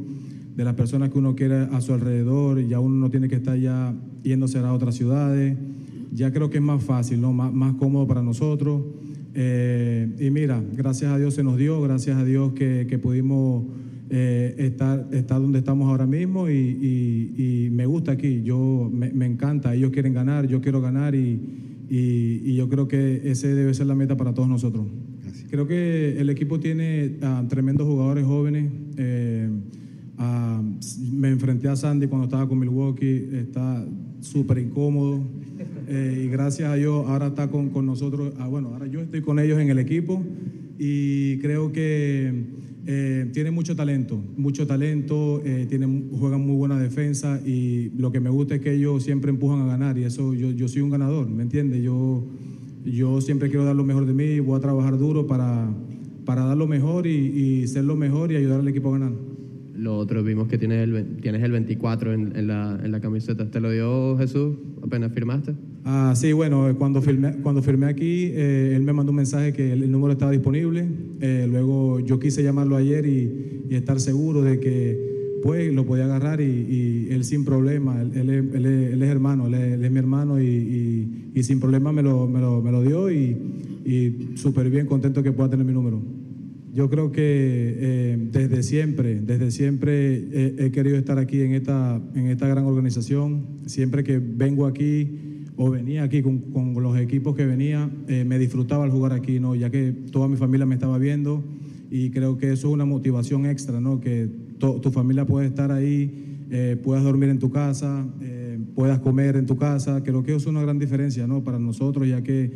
[0.57, 3.59] de las personas que uno quiere a su alrededor, ya uno no tiene que estar
[3.59, 5.57] ya yéndose a otras ciudades,
[6.12, 7.32] ya creo que es más fácil, ¿no?
[7.32, 8.82] Más, más cómodo para nosotros.
[9.34, 13.64] Eh, y mira, gracias a Dios se nos dio, gracias a Dios que, que pudimos
[14.11, 19.24] eh, estar, estar, donde estamos ahora mismo y, y, me gusta aquí, yo me, me,
[19.24, 21.40] encanta, ellos quieren ganar, yo quiero ganar y,
[21.88, 24.86] y, yo creo que ese debe ser la meta para todos nosotros.
[25.50, 28.70] Creo que el equipo tiene tremendos jugadores jóvenes.
[28.96, 29.48] Eh,
[30.18, 30.62] uh,
[31.12, 33.84] me enfrenté a Sandy cuando estaba con Milwaukee, está
[34.20, 35.20] súper incómodo.
[35.88, 38.32] Eh, y gracias a Dios ahora está con, con nosotros.
[38.38, 40.22] Ah, bueno, ahora yo estoy con ellos en el equipo
[40.78, 42.44] y creo que
[42.86, 45.68] eh, tiene mucho talento, mucho talento, eh,
[46.18, 49.66] juegan muy buena defensa y lo que me gusta es que ellos siempre empujan a
[49.66, 51.82] ganar y eso yo, yo soy un ganador, ¿me entiendes?
[51.82, 52.24] Yo,
[52.84, 55.68] yo siempre quiero dar lo mejor de mí, voy a trabajar duro para,
[56.24, 57.10] para dar lo mejor y,
[57.62, 59.32] y ser lo mejor y ayudar al equipo a ganar.
[59.83, 63.51] Lo otro, vimos que tienes el, tienes el 24 en, la, en la camiseta.
[63.51, 65.55] ¿Te lo dio Jesús apenas firmaste?
[65.85, 69.72] Ah, sí, bueno, cuando firmé, cuando firmé aquí, eh, él me mandó un mensaje que
[69.72, 70.87] el, número estaba disponible.
[71.20, 76.43] Eh, luego yo quise llamarlo ayer y, estar seguro de que pues lo podía agarrar
[76.43, 81.91] y, él sin problema, él es hermano, él es, mi hermano y, y, sin problema
[81.91, 83.37] me lo, me lo, me lo dio y,
[84.35, 86.03] súper bien contento que pueda tener mi número.
[86.73, 92.29] Yo creo que eh, desde siempre, desde siempre he, querido estar aquí en esta, en
[92.29, 93.45] esta gran organización.
[93.66, 98.39] Siempre que vengo aquí o venía aquí con, con los equipos que venía, eh, me
[98.39, 99.55] disfrutaba al jugar aquí, ¿no?
[99.55, 101.45] ya que toda mi familia me estaba viendo
[101.91, 104.01] y creo que eso es una motivación extra, ¿no?
[104.01, 108.07] que tu familia puede estar ahí, eh, puedas dormir en tu casa,
[108.75, 110.03] puedas comer en tu casa.
[110.03, 111.45] Creo que eso es una gran diferencia ¿no?
[111.45, 112.51] para nosotros, ya que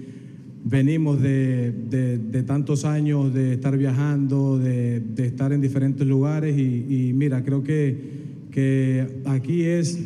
[0.68, 7.12] venimos de, de, tantos años de estar viajando, de, de estar en diferentes lugares y,
[7.14, 7.96] mira, creo que,
[8.50, 9.96] que aquí es,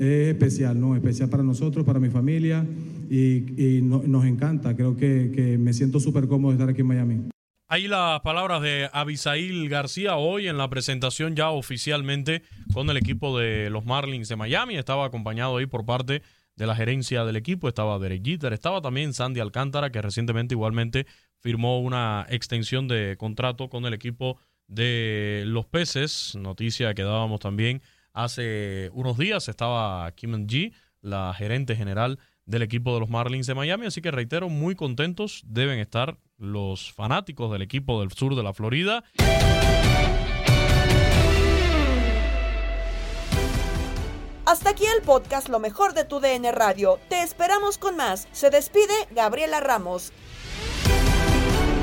[0.00, 0.96] es, especial, ¿no?
[0.96, 2.66] Especial para nosotros, para mi familia
[3.08, 4.74] y, y no, nos encanta.
[4.74, 7.20] Creo que, que me siento súper cómodo de estar aquí en Miami.
[7.68, 12.42] Ahí las palabras de Abisail García hoy en la presentación ya oficialmente
[12.74, 14.74] con el equipo de los Marlins de Miami.
[14.74, 16.22] Estaba acompañado ahí por parte de
[16.66, 21.06] la gerencia del equipo, estaba Derek estaba también Sandy Alcántara, que recientemente igualmente
[21.38, 27.82] firmó una extensión de contrato con el equipo de los peces, noticia que dábamos también
[28.12, 33.54] hace unos días, estaba Kim G, la gerente general del equipo de los Marlins de
[33.54, 38.42] Miami, así que reitero, muy contentos deben estar los fanáticos del equipo del sur de
[38.42, 39.04] la Florida.
[44.50, 46.98] Hasta aquí el podcast Lo mejor de tu DN Radio.
[47.08, 48.26] Te esperamos con más.
[48.32, 50.12] Se despide Gabriela Ramos.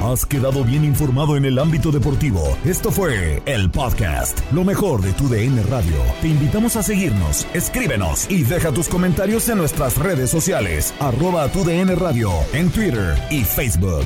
[0.04, 2.44] Has quedado bien informado en el ámbito deportivo.
[2.66, 5.96] Esto fue el podcast, lo mejor de tu DN Radio.
[6.22, 11.64] Te invitamos a seguirnos, escríbenos y deja tus comentarios en nuestras redes sociales, arroba tu
[11.64, 14.06] DN Radio, en Twitter y Facebook.